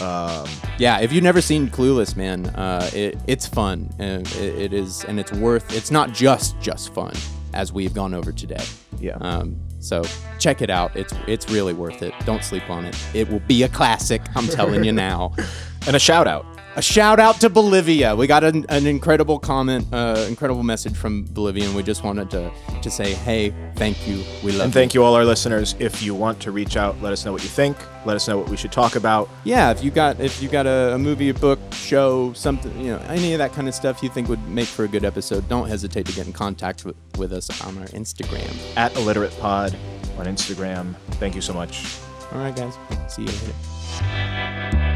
Um, 0.00 0.46
Yeah, 0.78 1.00
if 1.00 1.12
you've 1.12 1.24
never 1.24 1.40
seen 1.40 1.68
Clueless, 1.68 2.16
man, 2.16 2.46
uh, 2.46 2.88
it, 2.94 3.18
it's 3.26 3.46
fun. 3.46 3.88
Uh, 3.98 4.20
it, 4.22 4.36
it 4.36 4.72
is, 4.72 5.04
and 5.04 5.18
it's 5.20 5.32
worth. 5.32 5.72
It's 5.74 5.90
not 5.90 6.12
just 6.12 6.58
just 6.60 6.94
fun, 6.94 7.12
as 7.54 7.72
we've 7.72 7.92
gone 7.92 8.14
over 8.14 8.32
today. 8.32 8.64
Yeah. 8.98 9.16
Um, 9.20 9.56
so 9.80 10.04
check 10.38 10.62
it 10.62 10.70
out. 10.70 10.94
It's 10.94 11.12
it's 11.26 11.50
really 11.50 11.72
worth 11.72 12.02
it. 12.02 12.14
Don't 12.24 12.44
sleep 12.44 12.68
on 12.70 12.84
it. 12.84 12.96
It 13.14 13.28
will 13.28 13.40
be 13.40 13.62
a 13.64 13.68
classic. 13.68 14.22
I'm 14.36 14.46
telling 14.46 14.84
you 14.84 14.92
now. 15.08 15.32
And 15.86 15.96
a 15.96 15.98
shout 15.98 16.28
out. 16.28 16.46
A 16.76 16.82
shout 16.82 17.18
out 17.18 17.40
to 17.40 17.50
Bolivia. 17.50 18.14
We 18.14 18.28
got 18.28 18.44
an, 18.44 18.64
an 18.68 18.86
incredible 18.86 19.40
comment, 19.40 19.86
uh, 19.92 20.24
incredible 20.28 20.62
message 20.62 20.96
from 20.96 21.24
Bolivia, 21.24 21.64
and 21.64 21.74
we 21.74 21.82
just 21.82 22.04
wanted 22.04 22.30
to 22.30 22.52
to 22.82 22.90
say, 22.90 23.12
hey, 23.12 23.52
thank 23.74 24.06
you. 24.06 24.22
We 24.44 24.52
love 24.52 24.66
And 24.66 24.72
thank 24.72 24.94
you 24.94 25.02
all 25.02 25.14
our 25.14 25.24
listeners. 25.24 25.74
If 25.80 26.00
you 26.00 26.14
want 26.14 26.38
to 26.40 26.52
reach 26.52 26.76
out, 26.76 27.00
let 27.02 27.12
us 27.12 27.24
know 27.24 27.32
what 27.32 27.42
you 27.42 27.48
think. 27.48 27.76
Let 28.06 28.14
us 28.14 28.28
know 28.28 28.38
what 28.38 28.48
we 28.48 28.56
should 28.56 28.70
talk 28.70 28.94
about. 28.94 29.28
Yeah, 29.42 29.72
if 29.72 29.82
you 29.82 29.90
got 29.90 30.20
if 30.20 30.40
you 30.40 30.48
got 30.48 30.66
a, 30.66 30.94
a 30.94 30.98
movie, 30.98 31.28
a 31.30 31.34
book, 31.34 31.58
show, 31.72 32.32
something, 32.34 32.78
you 32.80 32.92
know, 32.92 32.98
any 33.08 33.32
of 33.32 33.38
that 33.38 33.52
kind 33.52 33.66
of 33.66 33.74
stuff 33.74 34.00
you 34.00 34.08
think 34.08 34.28
would 34.28 34.46
make 34.48 34.68
for 34.68 34.84
a 34.84 34.88
good 34.88 35.04
episode, 35.04 35.48
don't 35.48 35.68
hesitate 35.68 36.06
to 36.06 36.12
get 36.12 36.26
in 36.26 36.32
contact 36.32 36.84
with, 36.84 36.96
with 37.18 37.32
us 37.32 37.50
on 37.64 37.76
our 37.78 37.86
Instagram. 37.88 38.56
At 38.76 38.96
Illiterate 38.96 39.36
Pod 39.40 39.76
on 40.18 40.26
Instagram. 40.26 40.94
Thank 41.18 41.34
you 41.34 41.40
so 41.40 41.52
much. 41.52 41.84
All 42.32 42.38
right, 42.38 42.54
guys. 42.54 42.78
See 43.08 43.22
you 43.22 43.28
later. 43.28 44.86